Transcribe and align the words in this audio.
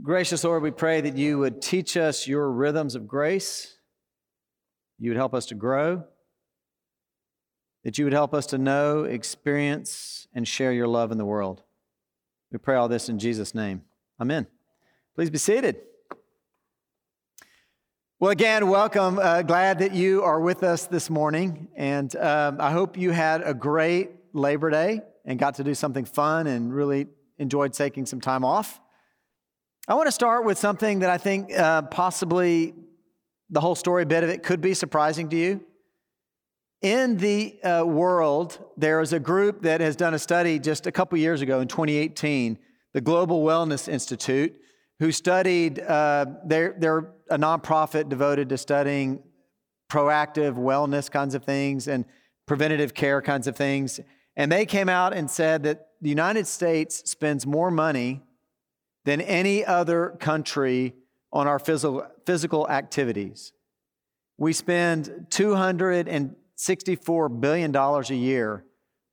Gracious 0.00 0.42
Lord, 0.42 0.62
we 0.62 0.70
pray 0.70 1.02
that 1.02 1.18
you 1.18 1.38
would 1.38 1.60
teach 1.60 1.98
us 1.98 2.26
your 2.26 2.50
rhythms 2.50 2.94
of 2.94 3.06
grace. 3.06 3.76
You 4.98 5.10
would 5.10 5.18
help 5.18 5.34
us 5.34 5.44
to 5.46 5.54
grow. 5.54 6.04
That 7.84 7.98
you 7.98 8.04
would 8.04 8.14
help 8.14 8.32
us 8.32 8.46
to 8.46 8.58
know, 8.58 9.04
experience, 9.04 10.26
and 10.34 10.48
share 10.48 10.72
your 10.72 10.88
love 10.88 11.12
in 11.12 11.18
the 11.18 11.26
world. 11.26 11.62
We 12.50 12.58
pray 12.58 12.74
all 12.76 12.88
this 12.88 13.10
in 13.10 13.18
Jesus' 13.18 13.54
name. 13.54 13.82
Amen. 14.18 14.46
Please 15.14 15.28
be 15.28 15.38
seated. 15.38 15.76
Well, 18.18 18.30
again, 18.30 18.68
welcome. 18.68 19.18
Uh, 19.18 19.42
glad 19.42 19.80
that 19.80 19.92
you 19.92 20.22
are 20.22 20.40
with 20.40 20.62
us 20.62 20.86
this 20.86 21.10
morning. 21.10 21.68
And 21.76 22.16
um, 22.16 22.62
I 22.62 22.70
hope 22.70 22.96
you 22.96 23.10
had 23.10 23.42
a 23.42 23.52
great 23.52 24.10
Labor 24.32 24.70
Day 24.70 25.02
and 25.26 25.38
got 25.38 25.56
to 25.56 25.64
do 25.64 25.74
something 25.74 26.06
fun 26.06 26.46
and 26.46 26.74
really 26.74 27.08
enjoyed 27.38 27.74
taking 27.74 28.06
some 28.06 28.22
time 28.22 28.42
off. 28.42 28.80
I 29.88 29.94
want 29.94 30.06
to 30.06 30.12
start 30.12 30.44
with 30.44 30.58
something 30.58 31.00
that 31.00 31.10
I 31.10 31.18
think 31.18 31.52
uh, 31.52 31.82
possibly 31.82 32.72
the 33.50 33.60
whole 33.60 33.74
story 33.74 34.04
bit 34.04 34.22
of 34.22 34.30
it 34.30 34.44
could 34.44 34.60
be 34.60 34.74
surprising 34.74 35.28
to 35.30 35.36
you. 35.36 35.60
In 36.82 37.16
the 37.16 37.60
uh, 37.64 37.84
world, 37.84 38.64
there 38.76 39.00
is 39.00 39.12
a 39.12 39.18
group 39.18 39.62
that 39.62 39.80
has 39.80 39.96
done 39.96 40.14
a 40.14 40.20
study 40.20 40.60
just 40.60 40.86
a 40.86 40.92
couple 40.92 41.18
years 41.18 41.42
ago 41.42 41.60
in 41.60 41.66
2018, 41.66 42.58
the 42.92 43.00
Global 43.00 43.42
Wellness 43.42 43.88
Institute, 43.88 44.54
who 45.00 45.10
studied, 45.10 45.80
uh, 45.80 46.26
they're, 46.46 46.76
they're 46.78 47.10
a 47.28 47.36
nonprofit 47.36 48.08
devoted 48.08 48.50
to 48.50 48.58
studying 48.58 49.20
proactive 49.90 50.54
wellness 50.54 51.10
kinds 51.10 51.34
of 51.34 51.42
things 51.42 51.88
and 51.88 52.04
preventative 52.46 52.94
care 52.94 53.20
kinds 53.20 53.48
of 53.48 53.56
things. 53.56 53.98
And 54.36 54.50
they 54.50 54.64
came 54.64 54.88
out 54.88 55.12
and 55.12 55.28
said 55.28 55.64
that 55.64 55.88
the 56.00 56.08
United 56.08 56.46
States 56.46 57.10
spends 57.10 57.46
more 57.46 57.70
money 57.72 58.22
than 59.04 59.20
any 59.20 59.64
other 59.64 60.16
country 60.20 60.94
on 61.32 61.46
our 61.46 61.58
physical, 61.58 62.06
physical 62.26 62.68
activities. 62.68 63.52
We 64.38 64.52
spend 64.52 65.26
$264 65.30 67.40
billion 67.40 67.76
a 67.76 68.02
year 68.14 68.64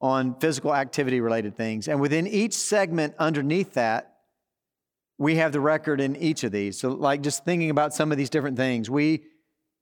on 0.02 0.40
physical 0.40 0.74
activity 0.74 1.22
related 1.22 1.56
things. 1.56 1.88
And 1.88 2.00
within 2.00 2.28
each 2.28 2.54
segment 2.54 3.16
underneath 3.20 3.74
that, 3.74 4.16
we 5.18 5.36
have 5.36 5.52
the 5.52 5.60
record 5.60 6.00
in 6.00 6.16
each 6.16 6.44
of 6.44 6.52
these. 6.52 6.80
So 6.80 6.90
like 6.90 7.22
just 7.22 7.44
thinking 7.44 7.70
about 7.70 7.94
some 7.94 8.12
of 8.12 8.18
these 8.18 8.30
different 8.30 8.58
things, 8.58 8.90
we 8.90 9.24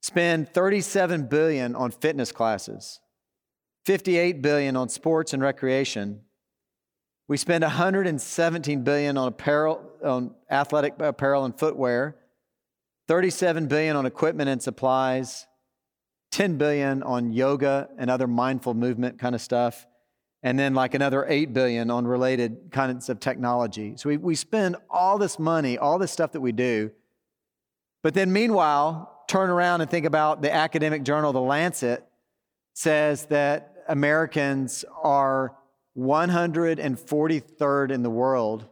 spend 0.02 0.52
37 0.52 1.26
billion 1.26 1.76
on 1.76 1.92
fitness 1.92 2.32
classes, 2.32 3.00
58 3.86 4.42
billion 4.42 4.76
on 4.76 4.88
sports 4.88 5.32
and 5.32 5.42
recreation, 5.42 6.22
we 7.28 7.36
spend 7.36 7.62
117 7.62 8.82
billion 8.82 9.18
on 9.18 9.28
apparel, 9.28 9.87
on 10.02 10.34
athletic 10.50 10.94
apparel 11.00 11.44
and 11.44 11.58
footwear, 11.58 12.16
37 13.08 13.66
billion 13.66 13.96
on 13.96 14.06
equipment 14.06 14.48
and 14.48 14.62
supplies, 14.62 15.46
10 16.32 16.58
billion 16.58 17.02
on 17.02 17.32
yoga 17.32 17.88
and 17.98 18.10
other 18.10 18.26
mindful 18.26 18.74
movement 18.74 19.18
kind 19.18 19.34
of 19.34 19.40
stuff, 19.40 19.86
and 20.42 20.58
then 20.58 20.74
like 20.74 20.94
another 20.94 21.24
8 21.26 21.52
billion 21.52 21.90
on 21.90 22.06
related 22.06 22.70
kinds 22.70 23.08
of 23.08 23.18
technology. 23.18 23.94
So 23.96 24.10
we, 24.10 24.16
we 24.18 24.34
spend 24.34 24.76
all 24.90 25.18
this 25.18 25.38
money, 25.38 25.78
all 25.78 25.98
this 25.98 26.12
stuff 26.12 26.32
that 26.32 26.40
we 26.40 26.52
do, 26.52 26.90
but 28.02 28.14
then 28.14 28.32
meanwhile, 28.32 29.24
turn 29.28 29.50
around 29.50 29.80
and 29.80 29.90
think 29.90 30.06
about 30.06 30.42
the 30.42 30.52
academic 30.52 31.02
journal, 31.02 31.32
The 31.32 31.40
Lancet, 31.40 32.04
says 32.74 33.26
that 33.26 33.84
Americans 33.88 34.84
are 35.02 35.56
143rd 35.96 37.90
in 37.90 38.02
the 38.02 38.10
world 38.10 38.68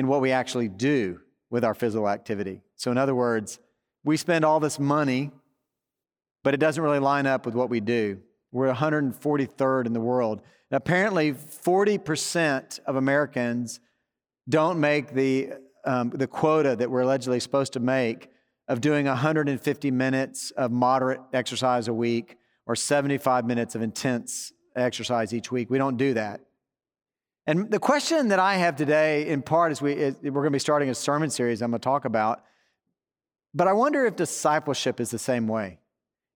in 0.00 0.06
what 0.06 0.22
we 0.22 0.32
actually 0.32 0.66
do 0.66 1.20
with 1.50 1.62
our 1.62 1.74
physical 1.74 2.08
activity. 2.08 2.62
So, 2.74 2.90
in 2.90 2.96
other 2.96 3.14
words, 3.14 3.58
we 4.02 4.16
spend 4.16 4.46
all 4.46 4.58
this 4.58 4.78
money, 4.78 5.30
but 6.42 6.54
it 6.54 6.56
doesn't 6.56 6.82
really 6.82 6.98
line 6.98 7.26
up 7.26 7.44
with 7.44 7.54
what 7.54 7.68
we 7.68 7.80
do. 7.80 8.18
We're 8.50 8.72
143rd 8.72 9.84
in 9.84 9.92
the 9.92 10.00
world. 10.00 10.40
And 10.70 10.78
apparently, 10.78 11.34
40% 11.34 12.80
of 12.86 12.96
Americans 12.96 13.78
don't 14.48 14.80
make 14.80 15.12
the, 15.12 15.50
um, 15.84 16.08
the 16.08 16.26
quota 16.26 16.74
that 16.76 16.90
we're 16.90 17.02
allegedly 17.02 17.38
supposed 17.38 17.74
to 17.74 17.80
make 17.80 18.30
of 18.68 18.80
doing 18.80 19.04
150 19.04 19.90
minutes 19.90 20.50
of 20.52 20.70
moderate 20.70 21.20
exercise 21.34 21.88
a 21.88 21.94
week 21.94 22.38
or 22.64 22.74
75 22.74 23.44
minutes 23.44 23.74
of 23.74 23.82
intense 23.82 24.54
exercise 24.74 25.34
each 25.34 25.52
week. 25.52 25.68
We 25.68 25.76
don't 25.76 25.98
do 25.98 26.14
that. 26.14 26.40
And 27.46 27.70
the 27.70 27.78
question 27.78 28.28
that 28.28 28.38
I 28.38 28.56
have 28.56 28.76
today, 28.76 29.28
in 29.28 29.42
part, 29.42 29.72
is 29.72 29.82
we, 29.82 29.92
is 29.92 30.16
we're 30.22 30.30
going 30.30 30.46
to 30.46 30.50
be 30.50 30.58
starting 30.58 30.90
a 30.90 30.94
sermon 30.94 31.30
series 31.30 31.62
I'm 31.62 31.70
going 31.70 31.80
to 31.80 31.84
talk 31.84 32.04
about. 32.04 32.42
But 33.54 33.66
I 33.66 33.72
wonder 33.72 34.06
if 34.06 34.16
discipleship 34.16 35.00
is 35.00 35.10
the 35.10 35.18
same 35.18 35.48
way. 35.48 35.78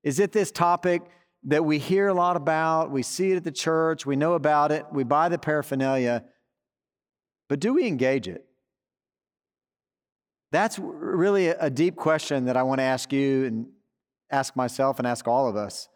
Is 0.02 0.18
it 0.18 0.32
this 0.32 0.50
topic 0.50 1.02
that 1.44 1.64
we 1.64 1.78
hear 1.78 2.08
a 2.08 2.14
lot 2.14 2.36
about? 2.36 2.90
We 2.90 3.02
see 3.02 3.32
it 3.32 3.36
at 3.36 3.44
the 3.44 3.52
church, 3.52 4.04
we 4.04 4.16
know 4.16 4.34
about 4.34 4.72
it, 4.72 4.86
we 4.92 5.04
buy 5.04 5.28
the 5.28 5.38
paraphernalia, 5.38 6.24
but 7.48 7.60
do 7.60 7.74
we 7.74 7.86
engage 7.86 8.26
it? 8.26 8.44
That's 10.50 10.78
really 10.78 11.48
a 11.48 11.68
deep 11.68 11.96
question 11.96 12.46
that 12.46 12.56
I 12.56 12.62
want 12.62 12.78
to 12.78 12.84
ask 12.84 13.12
you 13.12 13.44
and 13.44 13.66
ask 14.30 14.56
myself 14.56 14.98
and 14.98 15.06
ask 15.06 15.26
all 15.28 15.48
of 15.48 15.56
us 15.56 15.88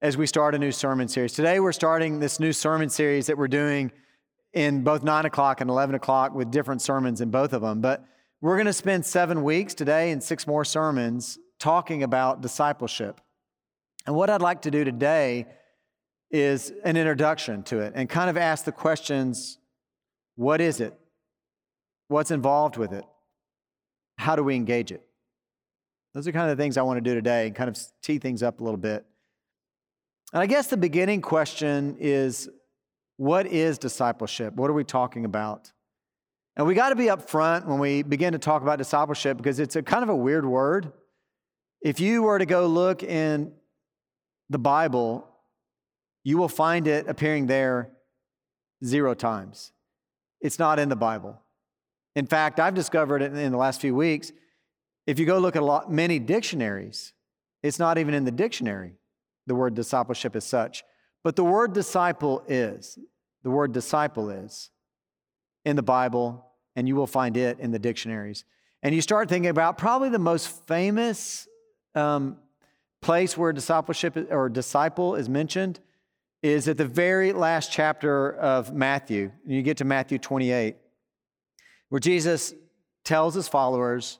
as 0.00 0.16
we 0.16 0.26
start 0.26 0.54
a 0.54 0.58
new 0.58 0.72
sermon 0.72 1.08
series. 1.08 1.32
Today, 1.32 1.60
we're 1.60 1.72
starting 1.72 2.20
this 2.20 2.38
new 2.38 2.52
sermon 2.52 2.88
series 2.88 3.26
that 3.26 3.36
we're 3.36 3.48
doing 3.48 3.90
in 4.54 4.82
both 4.82 5.02
9 5.02 5.26
o'clock 5.26 5.60
and 5.60 5.68
11 5.68 5.94
o'clock 5.94 6.34
with 6.34 6.50
different 6.50 6.80
sermons 6.80 7.20
in 7.20 7.30
both 7.30 7.52
of 7.52 7.62
them. 7.62 7.80
But 7.80 8.04
we're 8.40 8.56
going 8.56 8.66
to 8.66 8.72
spend 8.72 9.04
seven 9.04 9.42
weeks 9.42 9.74
today 9.74 10.10
and 10.10 10.22
six 10.22 10.46
more 10.46 10.64
sermons 10.64 11.38
talking 11.58 12.02
about 12.02 12.40
discipleship. 12.40 13.20
And 14.06 14.14
what 14.14 14.30
I'd 14.30 14.42
like 14.42 14.62
to 14.62 14.70
do 14.70 14.84
today 14.84 15.46
is 16.30 16.72
an 16.84 16.96
introduction 16.96 17.62
to 17.64 17.80
it 17.80 17.92
and 17.96 18.08
kind 18.08 18.30
of 18.30 18.36
ask 18.36 18.64
the 18.64 18.72
questions 18.72 19.58
what 20.36 20.60
is 20.60 20.80
it? 20.80 20.98
What's 22.08 22.30
involved 22.30 22.76
with 22.76 22.92
it? 22.92 23.04
How 24.18 24.36
do 24.36 24.42
we 24.42 24.56
engage 24.56 24.90
it? 24.90 25.02
Those 26.12 26.28
are 26.28 26.32
kind 26.32 26.50
of 26.50 26.56
the 26.56 26.62
things 26.62 26.76
I 26.76 26.82
want 26.82 26.96
to 26.96 27.00
do 27.00 27.14
today 27.14 27.46
and 27.46 27.56
kind 27.56 27.68
of 27.68 27.78
tee 28.02 28.18
things 28.18 28.42
up 28.42 28.60
a 28.60 28.64
little 28.64 28.78
bit. 28.78 29.04
And 30.32 30.42
I 30.42 30.46
guess 30.46 30.66
the 30.66 30.76
beginning 30.76 31.22
question 31.22 31.96
is 31.98 32.48
what 33.16 33.46
is 33.46 33.78
discipleship? 33.78 34.54
What 34.54 34.70
are 34.70 34.74
we 34.74 34.84
talking 34.84 35.24
about? 35.24 35.72
And 36.56 36.66
we 36.66 36.74
got 36.74 36.90
to 36.90 36.96
be 36.96 37.06
upfront 37.06 37.66
when 37.66 37.78
we 37.78 38.02
begin 38.02 38.32
to 38.32 38.38
talk 38.38 38.62
about 38.62 38.78
discipleship 38.78 39.36
because 39.36 39.58
it's 39.58 39.76
a 39.76 39.82
kind 39.82 40.02
of 40.02 40.08
a 40.08 40.16
weird 40.16 40.46
word. 40.46 40.92
If 41.82 42.00
you 42.00 42.22
were 42.22 42.38
to 42.38 42.46
go 42.46 42.66
look 42.66 43.02
in 43.02 43.52
the 44.48 44.58
Bible, 44.58 45.28
you 46.22 46.38
will 46.38 46.48
find 46.48 46.86
it 46.86 47.08
appearing 47.08 47.46
there 47.46 47.90
zero 48.84 49.14
times. 49.14 49.72
It's 50.40 50.58
not 50.58 50.78
in 50.78 50.88
the 50.88 50.96
Bible. 50.96 51.40
In 52.14 52.26
fact, 52.26 52.60
I've 52.60 52.74
discovered 52.74 53.22
it 53.22 53.34
in 53.34 53.50
the 53.50 53.58
last 53.58 53.80
few 53.80 53.94
weeks. 53.94 54.32
If 55.06 55.18
you 55.18 55.26
go 55.26 55.38
look 55.38 55.56
at 55.56 55.62
a 55.62 55.64
lot, 55.64 55.90
many 55.90 56.18
dictionaries, 56.18 57.12
it's 57.62 57.78
not 57.78 57.98
even 57.98 58.14
in 58.14 58.24
the 58.24 58.30
dictionary 58.30 58.94
the 59.46 59.54
word 59.54 59.74
discipleship 59.74 60.36
as 60.36 60.44
such. 60.44 60.84
But 61.24 61.36
the 61.36 61.44
word 61.44 61.72
disciple 61.72 62.44
is, 62.46 62.98
the 63.42 63.50
word 63.50 63.72
disciple 63.72 64.30
is 64.30 64.70
in 65.64 65.74
the 65.74 65.82
Bible, 65.82 66.46
and 66.76 66.86
you 66.86 66.94
will 66.94 67.06
find 67.06 67.36
it 67.36 67.58
in 67.58 67.72
the 67.72 67.78
dictionaries. 67.78 68.44
And 68.82 68.94
you 68.94 69.00
start 69.00 69.30
thinking 69.30 69.48
about 69.48 69.78
probably 69.78 70.10
the 70.10 70.18
most 70.18 70.66
famous 70.68 71.48
um, 71.94 72.36
place 73.00 73.36
where 73.36 73.52
discipleship 73.52 74.28
or 74.30 74.50
disciple 74.50 75.14
is 75.14 75.28
mentioned 75.28 75.80
is 76.42 76.68
at 76.68 76.76
the 76.76 76.84
very 76.84 77.32
last 77.32 77.72
chapter 77.72 78.34
of 78.34 78.74
Matthew. 78.74 79.32
You 79.46 79.62
get 79.62 79.78
to 79.78 79.86
Matthew 79.86 80.18
28, 80.18 80.76
where 81.88 82.00
Jesus 82.00 82.52
tells 83.02 83.34
his 83.34 83.48
followers, 83.48 84.18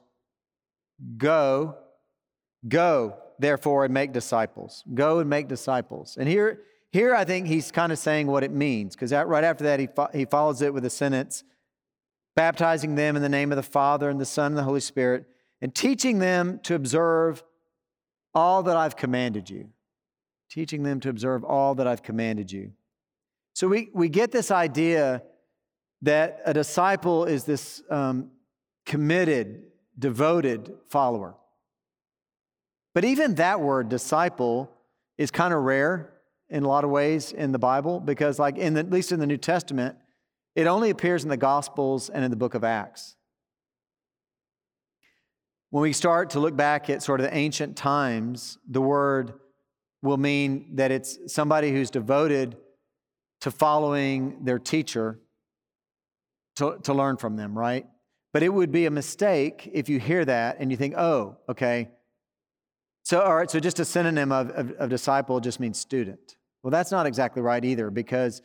Go, 1.19 1.77
go, 2.67 3.19
therefore, 3.39 3.85
and 3.85 3.93
make 3.93 4.13
disciples. 4.13 4.85
Go 4.95 5.19
and 5.19 5.29
make 5.29 5.49
disciples. 5.49 6.17
And 6.19 6.27
here, 6.27 6.61
here 6.95 7.13
I 7.13 7.25
think 7.25 7.49
he's 7.49 7.73
kind 7.73 7.91
of 7.91 7.99
saying 7.99 8.29
what 8.29 8.45
it 8.45 8.53
means, 8.53 8.95
because 8.95 9.11
right 9.11 9.43
after 9.43 9.65
that, 9.65 9.81
he, 9.81 9.89
fo- 9.89 10.11
he 10.15 10.27
follows 10.27 10.63
it 10.63 10.73
with 10.73 10.85
a 10.85 10.91
sentence 10.91 11.43
baptizing 12.37 12.95
them 12.95 13.17
in 13.17 13.23
the 13.23 13.29
name 13.29 13.51
of 13.51 13.57
the 13.57 13.65
Father 13.65 14.09
and 14.09 14.21
the 14.21 14.25
Son 14.25 14.53
and 14.53 14.57
the 14.57 14.63
Holy 14.63 14.79
Spirit, 14.79 15.25
and 15.61 15.75
teaching 15.75 16.21
them 16.21 16.61
to 16.63 16.77
observe 16.77 17.43
all 18.33 18.63
that 18.63 18.77
I've 18.77 18.95
commanded 18.95 19.51
you. 19.51 19.71
Teaching 20.49 20.85
them 20.85 21.01
to 21.01 21.09
observe 21.09 21.43
all 21.43 21.75
that 21.75 21.89
I've 21.89 22.05
commanded 22.05 22.53
you. 22.53 22.71
So 23.55 23.67
we, 23.67 23.89
we 23.93 24.09
get 24.09 24.31
this 24.31 24.53
idea 24.53 25.25
that 26.03 26.43
a 26.47 26.55
disciple 26.55 27.25
is 27.25 27.43
this 27.43 27.83
um, 27.91 28.31
committed, 28.87 29.65
devoted 29.99 30.73
follower. 30.91 31.35
But 32.95 33.05
even 33.05 33.35
that 33.35 33.61
word, 33.61 33.89
disciple, 33.89 34.71
is 35.19 35.33
kind 35.33 35.53
of 35.53 35.65
rare 35.65 36.13
in 36.49 36.63
a 36.63 36.69
lot 36.69 36.85
of 36.85 36.91
ways 36.91 37.33
in 37.33 37.53
the 37.53 37.59
Bible 37.59 38.01
because, 38.01 38.39
like, 38.39 38.57
in 38.57 38.75
the, 38.75 38.81
at 38.81 38.91
least 38.91 39.13
in 39.13 39.21
the 39.21 39.27
New 39.27 39.37
Testament, 39.37 39.97
it 40.55 40.67
only 40.67 40.91
appears 40.91 41.25
in 41.25 41.31
the 41.31 41.37
Gospels 41.37 42.11
and 42.11 42.25
in 42.25 42.31
the 42.31 42.37
book 42.37 42.55
of 42.55 42.65
Acts. 42.65 43.17
when 45.71 45.83
we 45.83 45.93
start 45.93 46.31
to 46.31 46.39
look 46.39 46.55
back 46.57 46.89
at 46.89 47.03
sort 47.03 47.19
of 47.19 47.27
the 47.27 47.37
ancient 47.37 47.77
times, 47.77 48.59
the 48.71 48.81
word 48.81 49.33
will 50.03 50.17
mean 50.17 50.77
that 50.77 50.93
it's 50.93 51.19
somebody 51.27 51.73
who's 51.73 51.91
devoted 51.91 52.57
to 53.41 53.51
following 53.51 54.45
their 54.45 54.61
teacher 54.61 55.19
to, 56.57 56.79
to 56.85 56.95
learn 56.95 57.17
from 57.17 57.37
them, 57.37 57.59
right? 57.59 57.87
But 58.33 58.43
it 58.43 58.51
would 58.51 58.71
be 58.71 58.87
a 58.87 58.91
mistake 58.91 59.69
if 59.73 59.89
you 59.89 59.99
hear 59.99 60.25
that 60.25 60.59
and 60.61 60.71
you 60.71 60.77
think, 60.77 60.95
oh, 60.97 61.39
okay. 61.49 61.91
So, 63.05 63.21
all 63.21 63.37
right, 63.37 63.51
so 63.51 63.61
just 63.61 63.79
a 63.81 63.85
synonym 63.85 64.33
of, 64.33 64.51
of, 64.51 64.73
of 64.73 64.89
disciple 64.89 65.39
just 65.39 65.61
means 65.61 65.79
student. 65.79 66.37
Well, 66.63 66.71
that's 66.71 66.91
not 66.91 67.05
exactly 67.05 67.43
right 67.43 67.63
either 67.63 67.91
because 67.91 68.41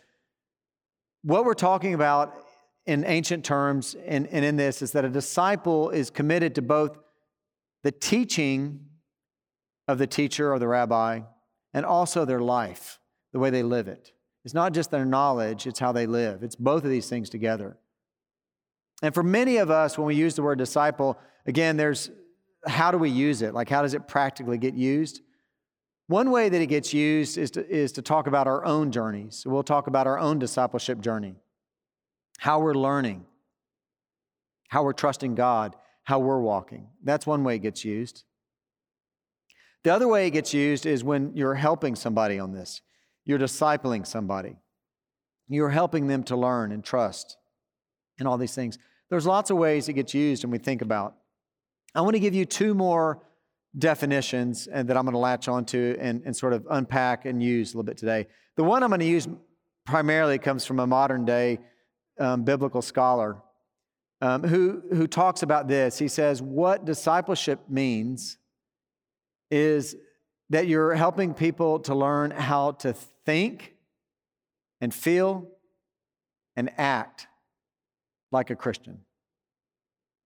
what 1.24 1.46
we're 1.46 1.54
talking 1.54 1.94
about 1.94 2.46
in 2.86 3.06
ancient 3.06 3.46
terms 3.46 3.96
and, 4.06 4.28
and 4.28 4.44
in 4.44 4.58
this 4.58 4.82
is 4.82 4.92
that 4.92 5.06
a 5.06 5.10
disciple 5.10 5.90
is 5.92 6.10
committed 6.10 6.56
to 6.56 6.62
both 6.62 6.98
the 7.84 7.92
teaching 7.92 8.86
of 9.88 9.98
the 9.98 10.08
teacher 10.08 10.52
or 10.52 10.60
the 10.60 10.68
rabbi 10.68 11.22
and 11.74 11.86
also 11.86 12.26
their 12.26 12.42
life, 12.42 13.00
the 13.32 13.40
way 13.40 13.50
they 13.50 13.64
live 13.64 13.88
it. 13.88 14.12
It's 14.44 14.54
not 14.54 14.74
just 14.74 14.92
their 14.92 15.06
knowledge, 15.06 15.68
it's 15.68 15.80
how 15.80 15.94
they 15.94 16.06
live. 16.06 16.44
It's 16.44 16.56
both 16.56 16.84
of 16.84 16.90
these 16.90 17.08
things 17.08 17.30
together. 17.30 17.78
And 19.02 19.14
for 19.14 19.24
many 19.24 19.58
of 19.58 19.72
us, 19.72 19.98
when 19.98 20.08
we 20.08 20.16
use 20.16 20.36
the 20.36 20.44
word 20.44 20.58
disciple, 20.58 21.18
again, 21.46 21.78
there's 21.78 22.10
how 22.66 22.92
do 22.92 22.98
we 22.98 23.10
use 23.10 23.42
it? 23.42 23.54
Like, 23.54 23.70
how 23.70 23.82
does 23.82 23.94
it 23.94 24.08
practically 24.08 24.58
get 24.58 24.74
used? 24.74 25.22
One 26.08 26.32
way 26.32 26.50
that 26.50 26.60
it 26.60 26.68
gets 26.68 26.94
used 26.94 27.38
is 27.38 27.52
to, 27.52 27.68
is 27.70 27.92
to 27.94 28.02
talk 28.02 28.28
about 28.28 28.48
our 28.48 28.66
own 28.66 28.92
journeys. 28.92 29.44
we'll 29.46 29.64
talk 29.64 29.88
about 29.88 30.08
our 30.08 30.18
own 30.18 30.40
discipleship 30.40 31.02
journey, 31.02 31.36
how 32.40 32.60
we're 32.60 32.74
learning, 32.74 33.26
how 34.70 34.84
we're 34.84 34.94
trusting 34.94 35.36
God, 35.36 35.76
how 36.04 36.18
we're 36.18 36.40
walking. 36.40 36.88
That's 37.04 37.28
one 37.28 37.44
way 37.44 37.56
it 37.56 37.60
gets 37.60 37.86
used. 37.86 38.24
The 39.84 39.94
other 39.94 40.08
way 40.08 40.26
it 40.26 40.32
gets 40.32 40.54
used 40.54 40.86
is 40.86 41.04
when 41.04 41.32
you're 41.36 41.56
helping 41.56 41.96
somebody 41.96 42.40
on 42.40 42.54
this, 42.54 42.82
you're 43.24 43.40
discipling 43.40 44.06
somebody, 44.06 44.56
you're 45.48 45.70
helping 45.70 46.08
them 46.08 46.24
to 46.24 46.36
learn 46.36 46.72
and 46.72 46.84
trust 46.84 47.38
and 48.18 48.28
all 48.28 48.40
these 48.40 48.56
things. 48.56 48.80
There's 49.12 49.28
lots 49.28 49.52
of 49.52 49.58
ways 49.58 49.88
it 49.88 49.94
gets 49.94 50.14
used 50.16 50.44
and 50.44 50.52
we 50.52 50.58
think 50.58 50.82
about. 50.82 51.16
I 51.96 52.02
want 52.02 52.14
to 52.14 52.20
give 52.20 52.36
you 52.36 52.46
two 52.46 52.74
more 52.74 53.24
definitions 53.78 54.68
and 54.68 54.88
that 54.90 54.98
I'm 54.98 55.06
going 55.06 55.14
to 55.14 55.20
latch 55.20 55.48
onto 55.48 55.96
and, 56.00 56.24
and 56.26 56.36
sort 56.36 56.54
of 56.54 56.66
unpack 56.70 57.26
and 57.26 57.42
use 57.42 57.74
a 57.74 57.78
little 57.78 57.84
bit 57.84 57.98
today. 57.98 58.28
The 58.56 58.64
one 58.64 58.84
I'm 58.84 58.90
going 58.90 59.00
to 59.00 59.06
use 59.06 59.28
primarily 59.86 60.38
comes 60.38 60.66
from 60.66 60.80
a 60.80 60.88
modern 60.88 61.26
day 61.26 61.60
um, 62.20 62.44
biblical 62.44 62.82
scholar 62.82 63.42
um, 64.22 64.44
who, 64.44 64.82
who 64.92 65.08
talks 65.08 65.44
about 65.44 65.68
this. 65.68 65.98
He 65.98 66.08
says, 66.08 66.42
What 66.42 66.86
discipleship 66.86 67.62
means 67.70 68.38
is 69.50 69.96
that 70.50 70.68
you're 70.68 70.96
helping 70.96 71.34
people 71.34 71.80
to 71.80 71.96
learn 71.96 72.32
how 72.32 72.72
to 72.72 72.94
think 73.26 73.76
and 74.82 74.94
feel 74.94 75.48
and 76.56 76.70
act 76.78 77.28
like 78.32 78.50
a 78.50 78.56
Christian. 78.56 79.00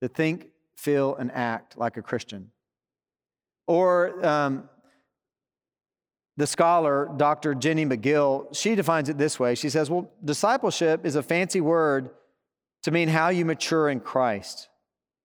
To 0.01 0.07
think, 0.07 0.47
feel, 0.83 1.15
and 1.15 1.31
act 1.31 1.77
like 1.77 1.97
a 1.97 2.01
Christian. 2.01 2.51
Or 3.67 4.25
um, 4.25 4.69
the 6.35 6.45
scholar, 6.45 7.09
Dr. 7.15 7.55
Jenny 7.55 7.85
McGill, 7.85 8.53
she 8.55 8.75
defines 8.75 9.07
it 9.07 9.17
this 9.17 9.39
way. 9.39 9.55
She 9.55 9.69
says, 9.69 9.89
Well, 9.89 10.11
discipleship 10.23 11.05
is 11.05 11.15
a 11.15 11.23
fancy 11.23 11.61
word 11.61 12.09
to 12.83 12.91
mean 12.91 13.07
how 13.07 13.29
you 13.29 13.45
mature 13.45 13.89
in 13.89 13.99
Christ, 13.99 14.67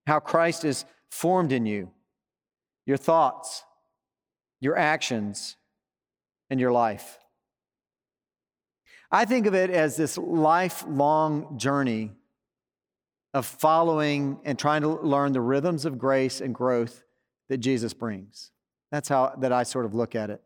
how 0.07 0.19
Christ 0.19 0.63
is 0.63 0.85
formed 1.11 1.51
in 1.51 1.65
you, 1.65 1.91
your 2.85 2.97
thoughts, 2.97 3.63
your 4.61 4.77
actions, 4.77 5.57
and 6.49 6.59
your 6.59 6.71
life. 6.71 7.19
I 9.11 9.25
think 9.25 9.47
of 9.47 9.55
it 9.55 9.71
as 9.71 9.97
this 9.97 10.17
lifelong 10.17 11.57
journey 11.57 12.11
of 13.33 13.45
following 13.45 14.39
and 14.43 14.57
trying 14.57 14.81
to 14.81 14.89
learn 15.01 15.33
the 15.33 15.41
rhythms 15.41 15.85
of 15.85 15.97
grace 15.97 16.41
and 16.41 16.53
growth 16.53 17.03
that 17.49 17.57
Jesus 17.57 17.93
brings. 17.93 18.51
That's 18.91 19.09
how 19.09 19.35
that 19.39 19.51
I 19.51 19.63
sort 19.63 19.85
of 19.85 19.93
look 19.93 20.15
at 20.15 20.29
it. 20.29 20.41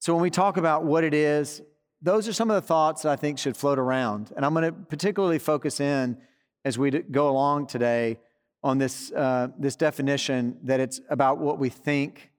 So 0.00 0.14
when 0.14 0.22
we 0.22 0.30
talk 0.30 0.56
about 0.56 0.84
what 0.84 1.04
it 1.04 1.14
is, 1.14 1.62
those 2.00 2.28
are 2.28 2.32
some 2.32 2.50
of 2.50 2.54
the 2.60 2.66
thoughts 2.66 3.02
that 3.02 3.12
I 3.12 3.16
think 3.16 3.38
should 3.38 3.56
float 3.56 3.78
around. 3.78 4.32
And 4.36 4.44
I'm 4.44 4.52
going 4.52 4.66
to 4.66 4.72
particularly 4.72 5.38
focus 5.38 5.80
in 5.80 6.18
as 6.64 6.78
we 6.78 6.90
go 6.90 7.28
along 7.28 7.66
today 7.66 8.18
on 8.62 8.78
this, 8.78 9.12
uh, 9.12 9.48
this 9.58 9.76
definition 9.76 10.58
that 10.64 10.80
it's 10.80 11.00
about 11.08 11.38
what 11.38 11.58
we 11.58 11.68
think 11.68 12.30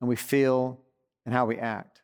and 0.00 0.08
we 0.08 0.16
feel 0.16 0.80
and 1.24 1.34
how 1.34 1.46
we 1.46 1.58
act. 1.58 2.02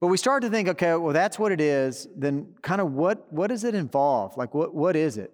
But 0.00 0.08
we 0.08 0.16
start 0.16 0.42
to 0.42 0.50
think, 0.50 0.68
okay, 0.68 0.94
well, 0.94 1.12
that's 1.12 1.38
what 1.38 1.50
it 1.50 1.60
is. 1.60 2.06
Then, 2.16 2.54
kind 2.62 2.80
of 2.80 2.92
what, 2.92 3.32
what 3.32 3.48
does 3.48 3.64
it 3.64 3.74
involve? 3.74 4.36
Like, 4.36 4.54
what, 4.54 4.74
what 4.74 4.94
is 4.94 5.18
it? 5.18 5.32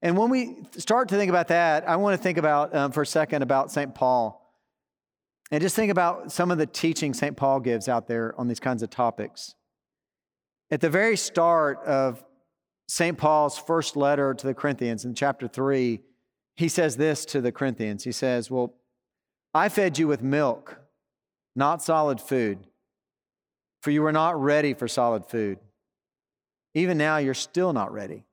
And 0.00 0.16
when 0.16 0.30
we 0.30 0.58
start 0.76 1.08
to 1.08 1.16
think 1.16 1.28
about 1.28 1.48
that, 1.48 1.88
I 1.88 1.96
want 1.96 2.16
to 2.16 2.22
think 2.22 2.38
about 2.38 2.74
um, 2.74 2.92
for 2.92 3.02
a 3.02 3.06
second 3.06 3.42
about 3.42 3.72
St. 3.72 3.94
Paul. 3.94 4.44
And 5.50 5.60
just 5.62 5.74
think 5.74 5.90
about 5.90 6.30
some 6.30 6.50
of 6.50 6.58
the 6.58 6.66
teaching 6.66 7.14
St. 7.14 7.36
Paul 7.36 7.60
gives 7.60 7.88
out 7.88 8.06
there 8.06 8.34
on 8.38 8.48
these 8.48 8.60
kinds 8.60 8.82
of 8.82 8.90
topics. 8.90 9.54
At 10.70 10.80
the 10.80 10.90
very 10.90 11.16
start 11.16 11.78
of 11.84 12.22
St. 12.86 13.16
Paul's 13.16 13.58
first 13.58 13.96
letter 13.96 14.34
to 14.34 14.46
the 14.46 14.54
Corinthians 14.54 15.04
in 15.04 15.14
chapter 15.14 15.48
3, 15.48 16.00
he 16.56 16.68
says 16.68 16.96
this 16.96 17.24
to 17.26 17.40
the 17.40 17.52
Corinthians. 17.52 18.04
He 18.04 18.12
says, 18.12 18.50
Well, 18.50 18.74
I 19.54 19.68
fed 19.68 19.98
you 19.98 20.06
with 20.06 20.22
milk, 20.22 20.80
not 21.56 21.82
solid 21.82 22.20
food, 22.20 22.58
for 23.82 23.90
you 23.90 24.02
were 24.02 24.12
not 24.12 24.40
ready 24.40 24.74
for 24.74 24.86
solid 24.86 25.26
food. 25.26 25.58
Even 26.74 26.98
now, 26.98 27.16
you're 27.16 27.34
still 27.34 27.72
not 27.72 27.92
ready. 27.92 28.24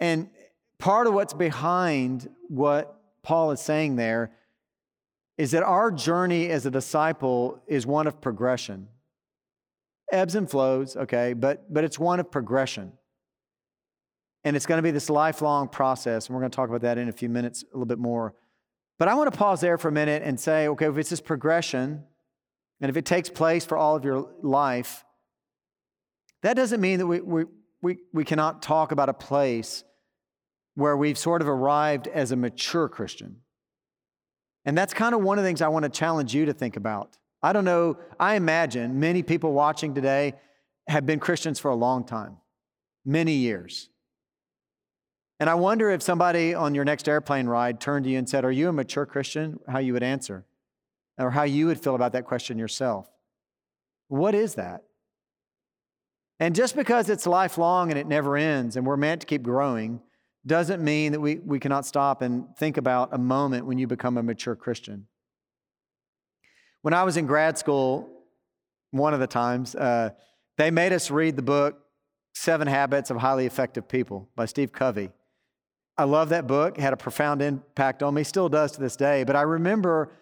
And 0.00 0.30
part 0.78 1.06
of 1.06 1.14
what's 1.14 1.34
behind 1.34 2.28
what 2.48 3.00
Paul 3.22 3.50
is 3.50 3.60
saying 3.60 3.96
there 3.96 4.32
is 5.36 5.52
that 5.52 5.62
our 5.62 5.90
journey 5.90 6.48
as 6.48 6.66
a 6.66 6.70
disciple 6.70 7.62
is 7.66 7.86
one 7.86 8.06
of 8.06 8.20
progression. 8.20 8.88
Ebbs 10.10 10.34
and 10.34 10.50
flows, 10.50 10.96
okay, 10.96 11.32
but, 11.32 11.72
but 11.72 11.84
it's 11.84 11.98
one 11.98 12.18
of 12.18 12.30
progression. 12.30 12.92
And 14.44 14.56
it's 14.56 14.66
going 14.66 14.78
to 14.78 14.82
be 14.82 14.90
this 14.90 15.10
lifelong 15.10 15.68
process. 15.68 16.26
And 16.26 16.34
we're 16.34 16.40
going 16.40 16.50
to 16.50 16.56
talk 16.56 16.68
about 16.68 16.80
that 16.82 16.98
in 16.98 17.08
a 17.08 17.12
few 17.12 17.28
minutes 17.28 17.62
a 17.62 17.76
little 17.76 17.86
bit 17.86 17.98
more. 17.98 18.34
But 18.98 19.08
I 19.08 19.14
want 19.14 19.30
to 19.30 19.38
pause 19.38 19.60
there 19.60 19.78
for 19.78 19.88
a 19.88 19.92
minute 19.92 20.22
and 20.24 20.40
say, 20.40 20.68
okay, 20.68 20.86
if 20.86 20.96
it's 20.96 21.10
this 21.10 21.20
progression, 21.20 22.04
and 22.80 22.88
if 22.88 22.96
it 22.96 23.04
takes 23.04 23.28
place 23.28 23.64
for 23.64 23.76
all 23.76 23.96
of 23.96 24.04
your 24.04 24.30
life, 24.42 25.04
that 26.42 26.54
doesn't 26.54 26.80
mean 26.80 26.98
that 26.98 27.06
we, 27.06 27.20
we, 27.20 27.44
we, 27.82 27.98
we 28.12 28.24
cannot 28.24 28.62
talk 28.62 28.92
about 28.92 29.08
a 29.08 29.14
place 29.14 29.84
where 30.78 30.96
we've 30.96 31.18
sort 31.18 31.42
of 31.42 31.48
arrived 31.48 32.06
as 32.06 32.30
a 32.30 32.36
mature 32.36 32.88
Christian. 32.88 33.34
And 34.64 34.78
that's 34.78 34.94
kind 34.94 35.12
of 35.12 35.22
one 35.22 35.36
of 35.36 35.42
the 35.42 35.48
things 35.48 35.60
I 35.60 35.66
want 35.66 35.82
to 35.82 35.88
challenge 35.88 36.32
you 36.32 36.46
to 36.46 36.52
think 36.52 36.76
about. 36.76 37.18
I 37.42 37.52
don't 37.52 37.64
know, 37.64 37.98
I 38.20 38.36
imagine 38.36 39.00
many 39.00 39.24
people 39.24 39.52
watching 39.52 39.92
today 39.92 40.34
have 40.86 41.04
been 41.04 41.18
Christians 41.18 41.58
for 41.58 41.72
a 41.72 41.74
long 41.74 42.04
time, 42.04 42.36
many 43.04 43.32
years. 43.32 43.90
And 45.40 45.50
I 45.50 45.56
wonder 45.56 45.90
if 45.90 46.00
somebody 46.00 46.54
on 46.54 46.76
your 46.76 46.84
next 46.84 47.08
airplane 47.08 47.48
ride 47.48 47.80
turned 47.80 48.04
to 48.04 48.10
you 48.12 48.18
and 48.18 48.28
said, 48.28 48.44
Are 48.44 48.52
you 48.52 48.68
a 48.68 48.72
mature 48.72 49.04
Christian? 49.04 49.58
How 49.66 49.80
you 49.80 49.94
would 49.94 50.04
answer, 50.04 50.44
or 51.18 51.32
how 51.32 51.42
you 51.42 51.66
would 51.66 51.82
feel 51.82 51.96
about 51.96 52.12
that 52.12 52.24
question 52.24 52.56
yourself. 52.56 53.10
What 54.06 54.32
is 54.32 54.54
that? 54.54 54.84
And 56.38 56.54
just 56.54 56.76
because 56.76 57.10
it's 57.10 57.26
lifelong 57.26 57.90
and 57.90 57.98
it 57.98 58.06
never 58.06 58.36
ends 58.36 58.76
and 58.76 58.86
we're 58.86 58.96
meant 58.96 59.22
to 59.22 59.26
keep 59.26 59.42
growing, 59.42 60.02
doesn't 60.48 60.82
mean 60.82 61.12
that 61.12 61.20
we, 61.20 61.36
we 61.36 61.60
cannot 61.60 61.86
stop 61.86 62.22
and 62.22 62.46
think 62.56 62.76
about 62.76 63.10
a 63.12 63.18
moment 63.18 63.66
when 63.66 63.78
you 63.78 63.86
become 63.86 64.18
a 64.18 64.22
mature 64.22 64.56
Christian. 64.56 65.06
When 66.82 66.94
I 66.94 67.04
was 67.04 67.16
in 67.16 67.26
grad 67.26 67.58
school, 67.58 68.10
one 68.90 69.14
of 69.14 69.20
the 69.20 69.26
times, 69.26 69.74
uh, 69.74 70.10
they 70.56 70.70
made 70.70 70.92
us 70.92 71.10
read 71.10 71.36
the 71.36 71.42
book 71.42 71.78
Seven 72.34 72.66
Habits 72.66 73.10
of 73.10 73.18
Highly 73.18 73.46
Effective 73.46 73.88
People 73.88 74.28
by 74.34 74.46
Steve 74.46 74.72
Covey. 74.72 75.10
I 75.96 76.04
love 76.04 76.28
that 76.28 76.46
book, 76.46 76.78
it 76.78 76.80
had 76.80 76.92
a 76.92 76.96
profound 76.96 77.42
impact 77.42 78.02
on 78.02 78.14
me, 78.14 78.24
still 78.24 78.48
does 78.48 78.72
to 78.72 78.80
this 78.80 78.96
day. 78.96 79.24
But 79.24 79.36
I 79.36 79.42
remember 79.42 80.12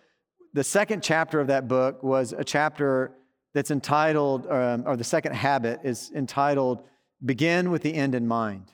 the 0.54 0.64
second 0.64 1.02
chapter 1.02 1.38
of 1.38 1.49
that 1.49 1.68
book 1.68 2.02
was 2.02 2.33
a 2.33 2.45
chapter 2.45 3.12
that's 3.52 3.71
entitled, 3.71 4.47
um, 4.47 4.85
or 4.87 4.97
the 4.97 5.04
second 5.04 5.35
habit 5.35 5.80
is 5.85 6.11
entitled, 6.14 6.83
Begin 7.25 7.71
with 7.71 7.83
the 7.83 7.95
End 7.95 8.14
in 8.14 8.26
Mind. 8.26 8.73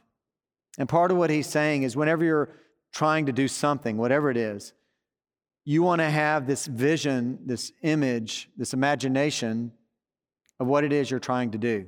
And 0.78 0.88
part 0.88 1.10
of 1.10 1.16
what 1.16 1.30
he's 1.30 1.46
saying 1.46 1.82
is 1.82 1.96
whenever 1.96 2.24
you're 2.24 2.50
trying 2.92 3.26
to 3.26 3.32
do 3.32 3.48
something, 3.48 3.96
whatever 3.96 4.30
it 4.30 4.36
is, 4.36 4.72
you 5.64 5.82
want 5.82 6.00
to 6.00 6.10
have 6.10 6.46
this 6.46 6.66
vision, 6.66 7.38
this 7.46 7.72
image, 7.82 8.48
this 8.56 8.72
imagination 8.72 9.72
of 10.58 10.66
what 10.66 10.84
it 10.84 10.92
is 10.92 11.10
you're 11.10 11.20
trying 11.20 11.52
to 11.52 11.58
do. 11.58 11.86